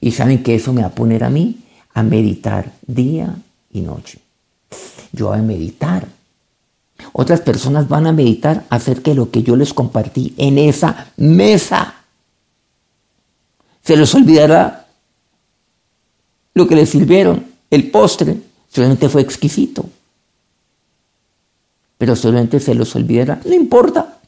Y 0.00 0.10
saben 0.10 0.42
que 0.42 0.56
eso 0.56 0.72
me 0.72 0.82
va 0.82 0.88
a 0.88 0.94
poner 0.94 1.22
a 1.22 1.30
mí 1.30 1.63
a 1.94 2.02
meditar 2.02 2.72
día 2.86 3.34
y 3.72 3.80
noche. 3.80 4.18
Yo 5.12 5.32
a 5.32 5.38
meditar. 5.38 6.06
Otras 7.12 7.40
personas 7.40 7.88
van 7.88 8.06
a 8.06 8.12
meditar 8.12 8.64
acerca 8.68 9.10
de 9.12 9.16
lo 9.16 9.30
que 9.30 9.42
yo 9.42 9.56
les 9.56 9.72
compartí 9.72 10.34
en 10.36 10.58
esa 10.58 11.12
mesa. 11.16 11.94
Se 13.82 13.96
les 13.96 14.14
olvidará 14.14 14.86
lo 16.54 16.66
que 16.66 16.74
les 16.74 16.90
sirvieron. 16.90 17.46
El 17.70 17.90
postre 17.90 18.38
solamente 18.68 19.08
fue 19.08 19.22
exquisito. 19.22 19.88
Pero 21.96 22.16
solamente 22.16 22.58
se 22.60 22.74
les 22.74 22.94
olvidará. 22.96 23.40
No 23.44 23.54
importa. 23.54 24.18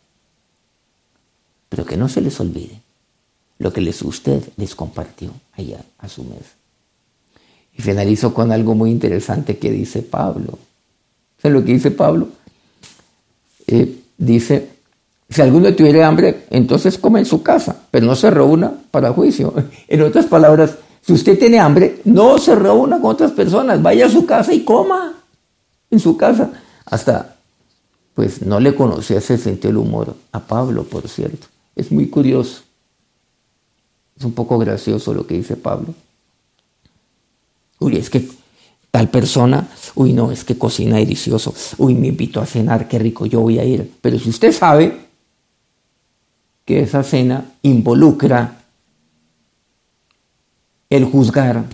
Pero 1.68 1.85
que 1.85 1.96
no 1.96 2.09
se 2.09 2.20
les 2.20 2.38
olvide 2.38 2.81
lo 3.59 3.72
que 3.72 3.81
les, 3.81 4.02
usted 4.02 4.42
les 4.57 4.74
compartió 4.74 5.33
allá 5.57 5.81
a 5.98 6.09
su 6.09 6.22
mesa. 6.24 6.52
Y 7.77 7.83
finalizo 7.83 8.33
con 8.33 8.53
algo 8.53 8.75
muy 8.75 8.91
interesante 8.91 9.59
que 9.59 9.71
dice 9.71 10.03
Pablo. 10.03 10.59
¿Saben 11.41 11.59
lo 11.59 11.65
que 11.65 11.73
dice 11.73 11.91
Pablo? 11.91 12.29
Eh, 13.67 14.01
dice, 14.17 14.69
si 15.29 15.43
alguno 15.43 15.75
tuviera 15.75 16.07
hambre, 16.07 16.47
entonces 16.51 16.99
come 16.99 17.19
en 17.21 17.27
su 17.27 17.43
casa, 17.43 17.77
pero 17.91 18.07
no 18.07 18.17
se 18.17 18.31
reúna 18.31 18.73
para 18.91 19.12
juicio. 19.12 19.53
En 19.89 20.03
otras 20.03 20.27
palabras, 20.27 20.77
si 21.03 21.12
usted 21.12 21.39
tiene 21.39 21.59
hambre, 21.59 22.01
no 22.05 22.39
se 22.39 22.55
reúna 22.55 23.01
con 23.01 23.11
otras 23.11 23.33
personas, 23.33 23.83
vaya 23.83 24.07
a 24.07 24.11
su 24.11 24.27
casa 24.27 24.53
y 24.53 24.65
coma 24.65 25.15
en 25.91 26.01
su 26.01 26.17
casa. 26.17 26.51
Hasta, 26.85 27.37
pues 28.15 28.43
no 28.43 28.59
le 28.59 28.75
conocía 28.75 29.19
ese 29.19 29.39
sentido 29.39 29.69
del 29.69 29.77
humor 29.79 30.15
a 30.33 30.41
Pablo, 30.41 30.85
por 30.85 31.09
cierto. 31.09 31.47
Es 31.75 31.93
muy 31.93 32.09
curioso. 32.09 32.62
Es 34.17 34.25
un 34.25 34.33
poco 34.33 34.59
gracioso 34.59 35.12
lo 35.12 35.27
que 35.27 35.35
dice 35.35 35.57
Pablo. 35.57 35.95
Uy, 37.79 37.97
es 37.97 38.11
que 38.11 38.29
tal 38.91 39.09
persona, 39.09 39.69
uy, 39.95 40.12
no, 40.12 40.33
es 40.33 40.45
que 40.45 40.57
cocina 40.57 40.97
delicioso. 40.97 41.55
Uy, 41.79 41.95
me 41.95 42.09
invito 42.09 42.41
a 42.41 42.47
cenar, 42.47 42.89
qué 42.89 42.99
rico, 42.99 43.27
yo 43.27 43.41
voy 43.41 43.59
a 43.59 43.65
ir. 43.65 43.93
Pero 44.01 44.19
si 44.19 44.31
usted 44.31 44.53
sabe 44.53 45.07
que 46.65 46.81
esa 46.81 47.03
cena 47.03 47.45
involucra 47.62 48.62
el 50.89 51.05
juzgar, 51.05 51.65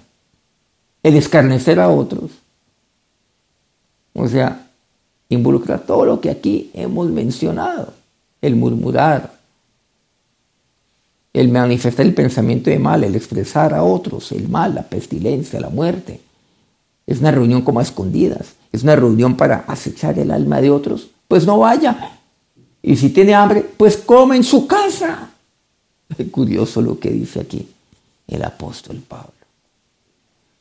el 1.03 1.17
escarnecer 1.17 1.81
a 1.81 1.89
otros, 1.89 2.31
o 4.15 4.29
sea, 4.29 4.69
involucra 5.29 5.79
todo 5.79 6.05
lo 6.05 6.21
que 6.21 6.31
aquí 6.31 6.71
hemos 6.75 7.09
mencionado, 7.11 7.95
el 8.41 8.57
murmurar, 8.57 9.32
el 11.33 11.49
manifestar 11.49 12.05
el 12.05 12.15
pensamiento 12.15 12.71
de 12.71 12.79
mal, 12.79 13.05
el 13.05 13.17
expresar 13.17 13.73
a 13.73 13.83
otros 13.83 14.33
el 14.33 14.49
mal, 14.49 14.75
la 14.75 14.83
pestilencia, 14.83 15.61
la 15.61 15.71
muerte. 15.71 16.21
Es 17.07 17.21
una 17.21 17.31
reunión 17.31 17.63
como 17.63 17.81
a 17.81 17.83
escondidas, 17.83 18.55
es 18.71 18.83
una 18.83 18.97
reunión 18.97 19.37
para 19.37 19.65
acechar 19.67 20.19
el 20.19 20.31
alma 20.31 20.61
de 20.61 20.71
otros. 20.71 21.09
Pues 21.29 21.47
no 21.47 21.59
vaya. 21.59 22.19
Y 22.83 22.97
si 22.97 23.11
tiene 23.11 23.35
hambre, 23.35 23.63
pues 23.77 23.97
come 23.97 24.37
en 24.37 24.45
su 24.45 24.67
casa. 24.67 25.31
Es 26.17 26.29
curioso 26.31 26.83
lo 26.83 26.99
que 26.99 27.11
dice 27.11 27.41
aquí 27.41 27.69
el 28.27 28.45
apóstol 28.45 29.03
Pablo. 29.07 29.33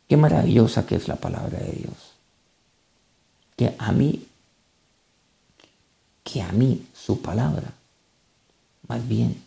Qué 0.08 0.18
maravillosa 0.18 0.86
que 0.86 0.96
es 0.96 1.08
la 1.08 1.16
palabra 1.16 1.60
de 1.60 1.72
Dios. 1.72 2.14
Que 3.56 3.76
a 3.78 3.92
mí, 3.92 4.26
que 6.24 6.42
a 6.42 6.52
mí 6.52 6.86
su 6.94 7.22
palabra, 7.22 7.74
más 8.88 9.08
bien 9.08 9.42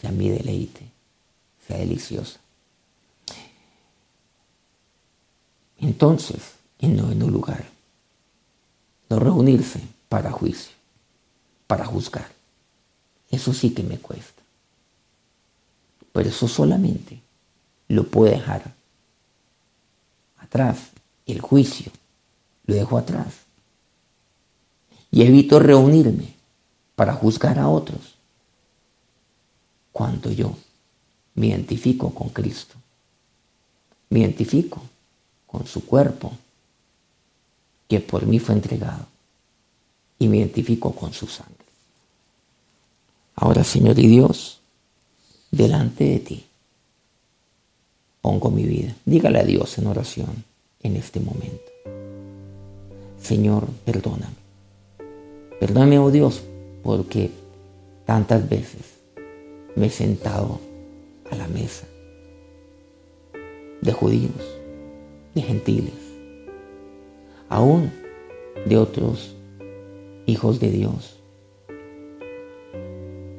sea 0.00 0.10
mi 0.10 0.28
deleite, 0.28 0.86
sea 1.66 1.78
deliciosa. 1.78 2.38
Entonces, 5.78 6.54
en 6.78 6.96
noveno 6.96 7.28
lugar, 7.28 7.68
no 9.08 9.18
reunirse 9.18 9.80
para 10.08 10.30
juicio, 10.30 10.72
para 11.66 11.84
juzgar. 11.84 12.30
Eso 13.30 13.52
sí 13.52 13.70
que 13.70 13.82
me 13.82 13.98
cuesta. 13.98 14.42
Pero 16.12 16.28
eso 16.28 16.48
solamente 16.48 17.20
lo 17.88 18.04
puedo 18.04 18.32
dejar 18.32 18.74
atrás. 20.38 20.78
El 21.26 21.40
juicio 21.40 21.92
lo 22.66 22.74
dejo 22.74 22.98
atrás. 22.98 23.34
Y 25.10 25.22
evito 25.22 25.58
reunirme 25.58 26.34
para 26.94 27.14
juzgar 27.14 27.58
a 27.58 27.68
otros 27.68 28.19
cuando 29.92 30.30
yo 30.30 30.54
me 31.34 31.48
identifico 31.48 32.10
con 32.14 32.30
Cristo, 32.30 32.74
me 34.10 34.20
identifico 34.20 34.80
con 35.46 35.66
su 35.66 35.84
cuerpo 35.84 36.32
que 37.88 38.00
por 38.00 38.26
mí 38.26 38.38
fue 38.38 38.54
entregado 38.54 39.06
y 40.18 40.28
me 40.28 40.38
identifico 40.38 40.92
con 40.92 41.12
su 41.12 41.26
sangre. 41.26 41.54
Ahora, 43.34 43.64
Señor 43.64 43.98
y 43.98 44.06
Dios, 44.06 44.60
delante 45.50 46.04
de 46.04 46.18
ti 46.20 46.46
pongo 48.20 48.50
mi 48.50 48.64
vida. 48.64 48.94
Dígale 49.04 49.40
a 49.40 49.44
Dios 49.44 49.78
en 49.78 49.86
oración 49.86 50.44
en 50.82 50.96
este 50.96 51.20
momento. 51.20 51.70
Señor, 53.20 53.66
perdóname. 53.84 54.36
Perdóname, 55.58 55.98
oh 55.98 56.10
Dios, 56.10 56.42
porque 56.82 57.30
tantas 58.06 58.48
veces 58.48 58.99
me 59.76 59.86
he 59.86 59.90
sentado 59.90 60.60
a 61.30 61.36
la 61.36 61.48
mesa 61.48 61.86
de 63.80 63.92
judíos, 63.92 64.58
de 65.34 65.42
gentiles, 65.42 65.94
aún 67.48 67.90
de 68.66 68.76
otros 68.76 69.36
hijos 70.26 70.60
de 70.60 70.70
Dios. 70.70 71.20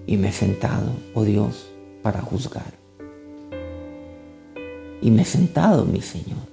Y 0.08 0.18
me 0.18 0.30
he 0.30 0.32
sentado, 0.32 0.92
oh 1.14 1.24
Dios, 1.24 1.72
para 2.02 2.22
juzgar. 2.22 2.74
Y 5.02 5.12
me 5.12 5.22
he 5.22 5.26
sentado, 5.26 5.86
mi 5.86 6.02
Señor, 6.02 6.48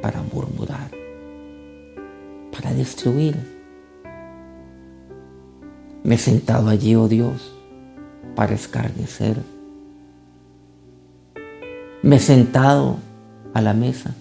para 0.00 0.22
murmurar, 0.22 0.90
para 2.52 2.72
destruir. 2.72 3.36
Me 6.02 6.14
he 6.14 6.18
sentado 6.18 6.68
allí, 6.68 6.94
oh 6.94 7.08
Dios, 7.08 7.52
para 8.40 8.54
escarnecer. 8.54 9.36
Me 12.02 12.16
he 12.16 12.18
sentado 12.18 12.96
a 13.52 13.60
la 13.60 13.74
mesa 13.74 14.14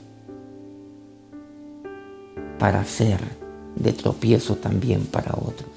para 2.60 2.84
ser 2.84 3.22
de 3.78 3.94
tropiezo 3.94 4.58
también 4.58 5.06
para 5.06 5.32
otros. 5.36 5.70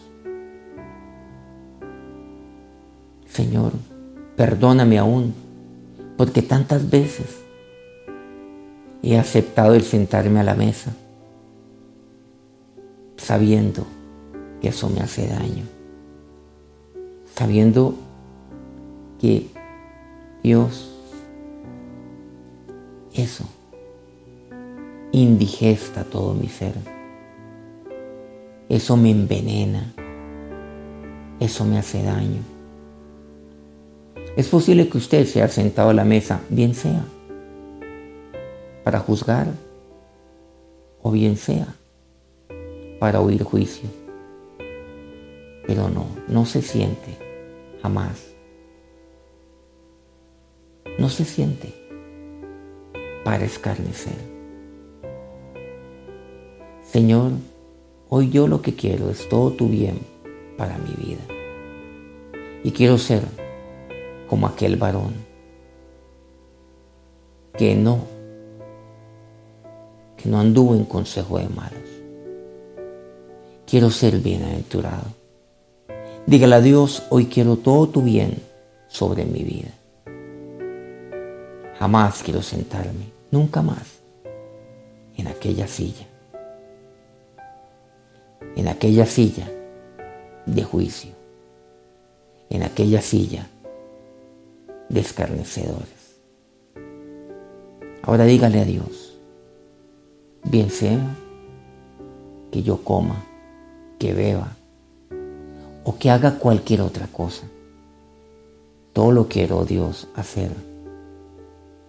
Señor, 3.28 3.74
perdóname 4.34 4.98
aún, 4.98 5.34
porque 6.16 6.42
tantas 6.42 6.90
veces 6.90 7.44
he 9.04 9.16
aceptado 9.20 9.74
el 9.74 9.82
sentarme 9.82 10.40
a 10.40 10.42
la 10.42 10.54
mesa, 10.54 10.90
sabiendo 13.16 13.86
que 14.60 14.70
eso 14.70 14.90
me 14.90 15.00
hace 15.00 15.28
daño, 15.28 15.62
sabiendo 17.36 17.94
que 19.22 19.46
Dios, 20.42 20.90
eso, 23.14 23.44
indigesta 25.12 26.02
todo 26.02 26.34
mi 26.34 26.48
ser. 26.48 26.74
Eso 28.68 28.96
me 28.96 29.12
envenena. 29.12 29.94
Eso 31.38 31.64
me 31.64 31.78
hace 31.78 32.02
daño. 32.02 32.40
Es 34.36 34.48
posible 34.48 34.88
que 34.88 34.98
usted 34.98 35.24
se 35.24 35.40
haya 35.40 35.52
sentado 35.52 35.90
a 35.90 35.94
la 35.94 36.04
mesa, 36.04 36.40
bien 36.48 36.74
sea, 36.74 37.04
para 38.82 38.98
juzgar 38.98 39.46
o 41.00 41.12
bien 41.12 41.36
sea, 41.36 41.68
para 42.98 43.20
oír 43.20 43.44
juicio. 43.44 43.88
Pero 45.64 45.88
no, 45.88 46.06
no 46.26 46.44
se 46.44 46.60
siente 46.60 47.16
jamás 47.82 48.31
no 51.02 51.08
se 51.08 51.24
siente 51.24 51.74
para 53.24 53.44
escarnecer. 53.44 54.14
Señor, 56.84 57.32
hoy 58.08 58.30
yo 58.30 58.46
lo 58.46 58.62
que 58.62 58.76
quiero 58.76 59.10
es 59.10 59.28
todo 59.28 59.50
tu 59.50 59.68
bien 59.68 59.98
para 60.56 60.78
mi 60.78 60.94
vida. 60.94 61.22
Y 62.62 62.70
quiero 62.70 62.98
ser 62.98 63.24
como 64.28 64.46
aquel 64.46 64.76
varón 64.76 65.14
que 67.58 67.74
no, 67.74 67.98
que 70.16 70.28
no 70.28 70.38
anduvo 70.38 70.76
en 70.76 70.84
consejo 70.84 71.38
de 71.38 71.48
malos. 71.48 71.90
Quiero 73.66 73.90
ser 73.90 74.20
bienaventurado. 74.20 75.06
Dígale 76.26 76.54
a 76.54 76.60
Dios, 76.60 77.02
hoy 77.10 77.26
quiero 77.26 77.56
todo 77.56 77.88
tu 77.88 78.02
bien 78.02 78.40
sobre 78.86 79.24
mi 79.24 79.42
vida. 79.42 79.81
Jamás 81.82 82.22
quiero 82.22 82.42
sentarme, 82.42 83.10
nunca 83.32 83.60
más, 83.60 84.04
en 85.16 85.26
aquella 85.26 85.66
silla. 85.66 86.06
En 88.54 88.68
aquella 88.68 89.04
silla 89.04 89.50
de 90.46 90.62
juicio. 90.62 91.10
En 92.50 92.62
aquella 92.62 93.02
silla 93.02 93.48
de 94.90 95.00
escarnecedores. 95.00 96.20
Ahora 98.02 98.26
dígale 98.26 98.60
a 98.60 98.64
Dios, 98.64 99.18
bien 100.44 100.70
sea 100.70 101.16
que 102.52 102.62
yo 102.62 102.84
coma, 102.84 103.24
que 103.98 104.14
beba 104.14 104.52
o 105.82 105.98
que 105.98 106.10
haga 106.10 106.38
cualquier 106.38 106.82
otra 106.82 107.08
cosa. 107.08 107.42
Todo 108.92 109.10
lo 109.10 109.26
quiero, 109.26 109.64
Dios, 109.64 110.06
hacer 110.14 110.71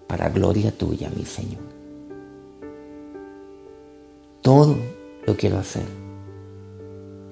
para 0.08 0.30
gloria 0.30 0.72
tuya, 0.72 1.10
mi 1.16 1.26
Señor. 1.26 1.62
Todo 4.42 4.76
lo 5.26 5.36
quiero 5.36 5.58
hacer 5.58 5.84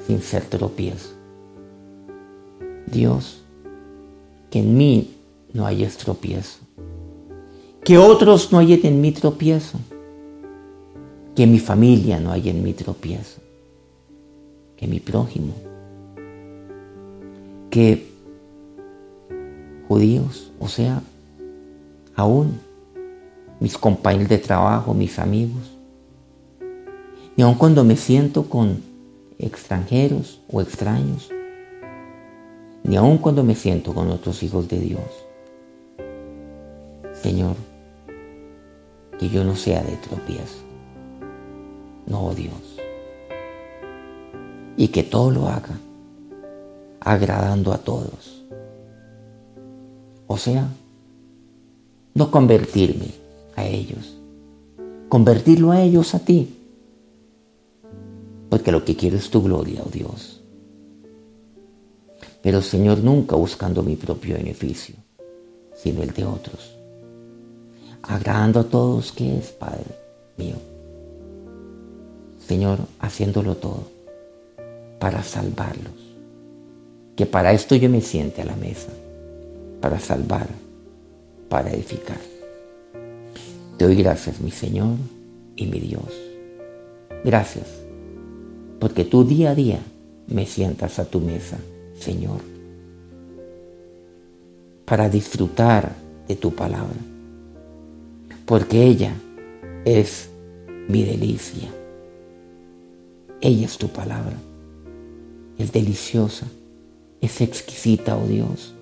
sin 0.07 0.22
ser 0.22 0.45
tropiezo. 0.45 1.09
Dios, 2.88 3.41
que 4.49 4.59
en 4.59 4.78
mí 4.78 5.15
no 5.53 5.65
haya 5.65 5.89
tropiezo. 5.89 6.59
Que 7.84 7.97
otros 7.97 8.51
no 8.51 8.59
hayan 8.59 8.80
en 8.84 9.01
mí 9.01 9.11
tropiezo. 9.11 9.80
Que 11.36 11.47
mi 11.47 11.59
familia 11.59 12.19
no 12.19 12.32
haya 12.32 12.51
en 12.51 12.63
mí 12.63 12.74
tropiezo. 12.74 13.41
Que 14.78 14.88
mi 14.88 14.99
prójimo. 14.99 15.53
Que 17.69 18.11
judíos, 19.88 20.51
o 20.59 20.67
sea, 20.67 21.01
aún 22.16 22.59
mis 23.59 23.78
compañeros 23.78 24.30
de 24.30 24.39
trabajo, 24.39 24.93
mis 24.93 25.20
amigos. 25.20 25.78
Y 27.36 27.41
aun 27.43 27.55
cuando 27.55 27.84
me 27.84 27.95
siento 27.95 28.49
con 28.49 28.84
extranjeros 29.38 30.41
o 30.51 30.62
extraños, 30.62 31.30
ni 32.84 32.95
aun 32.95 33.18
cuando 33.20 33.43
me 33.43 33.55
siento 33.55 33.93
con 33.93 34.09
otros 34.09 34.41
hijos 34.43 34.68
de 34.68 34.80
Dios. 34.80 35.26
Señor, 37.14 37.55
que 39.20 39.30
yo 39.30 39.43
no 39.43 39.55
sea 39.55 39.84
de 39.84 39.95
tropiezo. 39.97 40.64
No, 42.07 42.34
Dios. 42.34 42.80
Y 44.76 44.88
que 44.88 45.03
todo 45.03 45.30
lo 45.30 45.47
haga 45.47 45.78
agradando 46.99 47.74
a 47.74 47.78
todos. 47.78 48.43
O 50.26 50.38
sea, 50.38 50.68
no 52.14 52.32
convertirme 52.32 53.07
a 53.55 53.66
ellos, 53.66 54.18
convertirlo 55.09 55.72
a 55.72 55.82
ellos 55.82 56.14
a 56.16 56.20
ti. 56.20 56.57
Porque 58.49 58.72
lo 58.72 58.84
que 58.84 58.95
quiero 58.95 59.18
es 59.18 59.30
tu 59.30 59.41
gloria, 59.41 59.82
oh 59.86 59.89
Dios. 59.89 60.41
Pero 62.41 62.62
Señor, 62.62 62.99
nunca 62.99 63.36
buscando 63.36 63.84
mi 63.84 63.95
propio 63.95 64.36
beneficio, 64.36 64.95
sino 65.76 66.01
el 66.01 66.12
de 66.12 66.26
otros. 66.26 66.76
Agradando 68.01 68.59
a 68.59 68.64
todos 68.64 69.12
que 69.12 69.38
es 69.38 69.51
Padre 69.51 69.95
mío. 70.38 70.55
Señor, 72.45 72.80
haciéndolo 72.99 73.55
todo 73.55 73.84
para 74.99 75.24
salvarlos. 75.24 75.93
Que 77.16 77.26
para 77.26 77.53
esto 77.53 77.76
yo 77.76 77.89
me 77.89 78.01
siente 78.01 78.41
a 78.41 78.45
la 78.45 78.55
mesa, 78.55 78.89
para 79.82 79.99
salvar, 79.99 80.47
para 81.52 81.70
edificar. 81.70 82.18
Te 83.78 83.84
doy 83.84 83.95
gracias, 83.95 84.39
mi 84.39 84.52
Señor 84.52 84.95
y 85.58 85.68
mi 85.68 85.82
Dios. 85.82 86.18
Gracias, 87.26 87.68
porque 88.80 89.04
tú 89.04 89.26
día 89.26 89.52
a 89.52 89.56
día 89.56 89.80
me 90.28 90.45
sientas 90.45 90.97
a 90.97 91.04
tu 91.04 91.20
mesa, 91.20 91.58
Señor, 91.99 92.39
para 94.86 95.10
disfrutar 95.10 95.93
de 96.26 96.38
tu 96.38 96.56
palabra, 96.56 96.95
porque 98.45 98.86
ella 98.86 99.14
es 99.84 100.30
mi 100.88 101.04
delicia. 101.04 101.68
Ella 103.41 103.66
es 103.66 103.78
tu 103.78 103.89
palabra. 103.89 104.38
Es 105.58 105.74
deliciosa, 105.74 106.47
es 107.20 107.41
exquisita, 107.41 108.18
oh 108.18 108.26
Dios. 108.26 108.74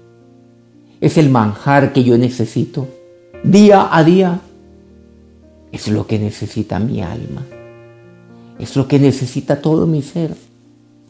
Es 1.01 1.17
el 1.17 1.29
manjar 1.29 1.93
que 1.93 2.03
yo 2.03 2.17
necesito 2.17 2.87
día 3.43 3.95
a 3.95 4.03
día 4.03 4.41
es 5.71 5.87
lo 5.87 6.07
que 6.07 6.19
necesita 6.19 6.79
mi 6.79 7.01
alma. 7.01 7.45
Es 8.57 8.75
lo 8.75 8.87
que 8.87 8.99
necesita 8.99 9.61
todo 9.61 9.87
mi 9.87 10.01
ser. 10.01 10.35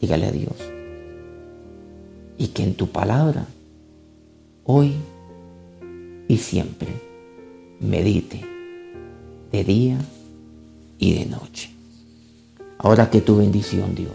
Dígale 0.00 0.26
a 0.26 0.30
Dios. 0.30 0.54
Y 2.38 2.48
que 2.48 2.62
en 2.62 2.74
tu 2.74 2.88
palabra, 2.88 3.46
hoy 4.64 4.94
y 6.28 6.36
siempre, 6.36 6.88
medite 7.80 8.42
de 9.50 9.64
día 9.64 9.98
y 10.98 11.14
de 11.14 11.26
noche. 11.26 11.70
Ahora 12.78 13.10
que 13.10 13.20
tu 13.20 13.36
bendición, 13.36 13.94
Dios, 13.94 14.14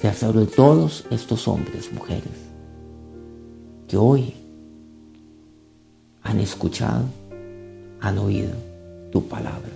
sea 0.00 0.14
sobre 0.14 0.46
todos 0.46 1.04
estos 1.10 1.46
hombres, 1.48 1.92
mujeres, 1.92 2.24
que 3.86 3.96
hoy 3.96 4.32
han 6.30 6.38
escuchado, 6.38 7.06
han 8.00 8.18
oído 8.18 8.52
tu 9.10 9.26
palabra. 9.26 9.70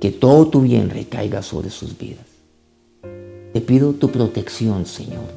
Que 0.00 0.10
todo 0.10 0.48
tu 0.48 0.62
bien 0.62 0.88
recaiga 0.88 1.42
sobre 1.42 1.68
sus 1.68 1.96
vidas. 1.96 2.24
Te 3.52 3.60
pido 3.60 3.92
tu 3.92 4.08
protección, 4.10 4.86
Señor, 4.86 5.28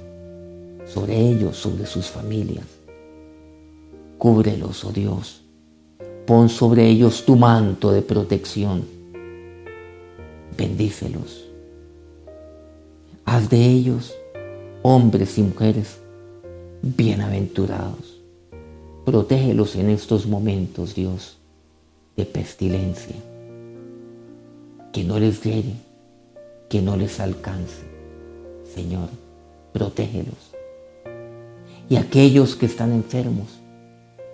sobre 0.86 1.20
ellos, 1.20 1.58
sobre 1.58 1.86
sus 1.86 2.08
familias. 2.08 2.66
Cúbrelos, 4.18 4.86
oh 4.86 4.94
Dios. 4.94 5.42
Pon 6.26 6.48
sobre 6.48 6.88
ellos 6.88 7.26
tu 7.26 7.36
manto 7.36 7.92
de 7.92 8.02
protección. 8.02 8.86
Bendícelos. 10.58 11.44
Haz 13.26 13.50
de 13.50 13.66
ellos 13.66 14.16
hombres 14.82 15.38
y 15.38 15.42
mujeres 15.42 16.00
bienaventurados. 16.82 18.15
Protégelos 19.06 19.76
en 19.76 19.92
estos 19.92 20.26
momentos, 20.26 20.96
Dios 20.96 21.38
de 22.18 22.26
pestilencia, 22.26 23.16
que 24.92 25.04
no 25.04 25.20
les 25.20 25.44
llegue, 25.44 25.76
que 26.70 26.82
no 26.82 26.98
les 26.98 27.20
alcance. 27.20 27.84
Señor, 28.74 29.10
protégelos. 29.74 30.56
Y 31.88 31.98
aquellos 31.98 32.56
que 32.56 32.66
están 32.66 32.94
enfermos, 32.94 33.60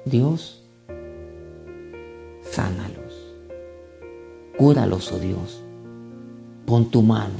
Dios, 0.06 0.64
sánalos. 2.50 3.36
Cúralos, 4.58 5.12
oh 5.12 5.20
Dios. 5.20 5.62
Pon 6.66 6.90
tu 6.90 7.02
mano 7.02 7.36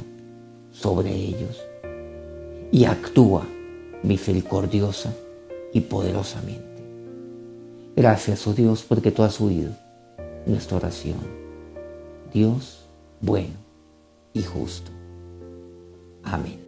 sobre 0.70 1.14
ellos 1.14 1.62
y 2.70 2.84
actúa 2.84 3.46
misericordiosa 4.02 5.14
y 5.72 5.80
poderosamente. 5.80 6.71
Gracias, 7.94 8.46
oh 8.46 8.54
Dios, 8.54 8.84
porque 8.88 9.10
tú 9.10 9.22
has 9.22 9.38
huido 9.40 9.72
nuestra 10.46 10.78
oración. 10.78 11.18
Dios 12.32 12.88
bueno 13.20 13.54
y 14.32 14.42
justo. 14.42 14.90
Amén. 16.24 16.61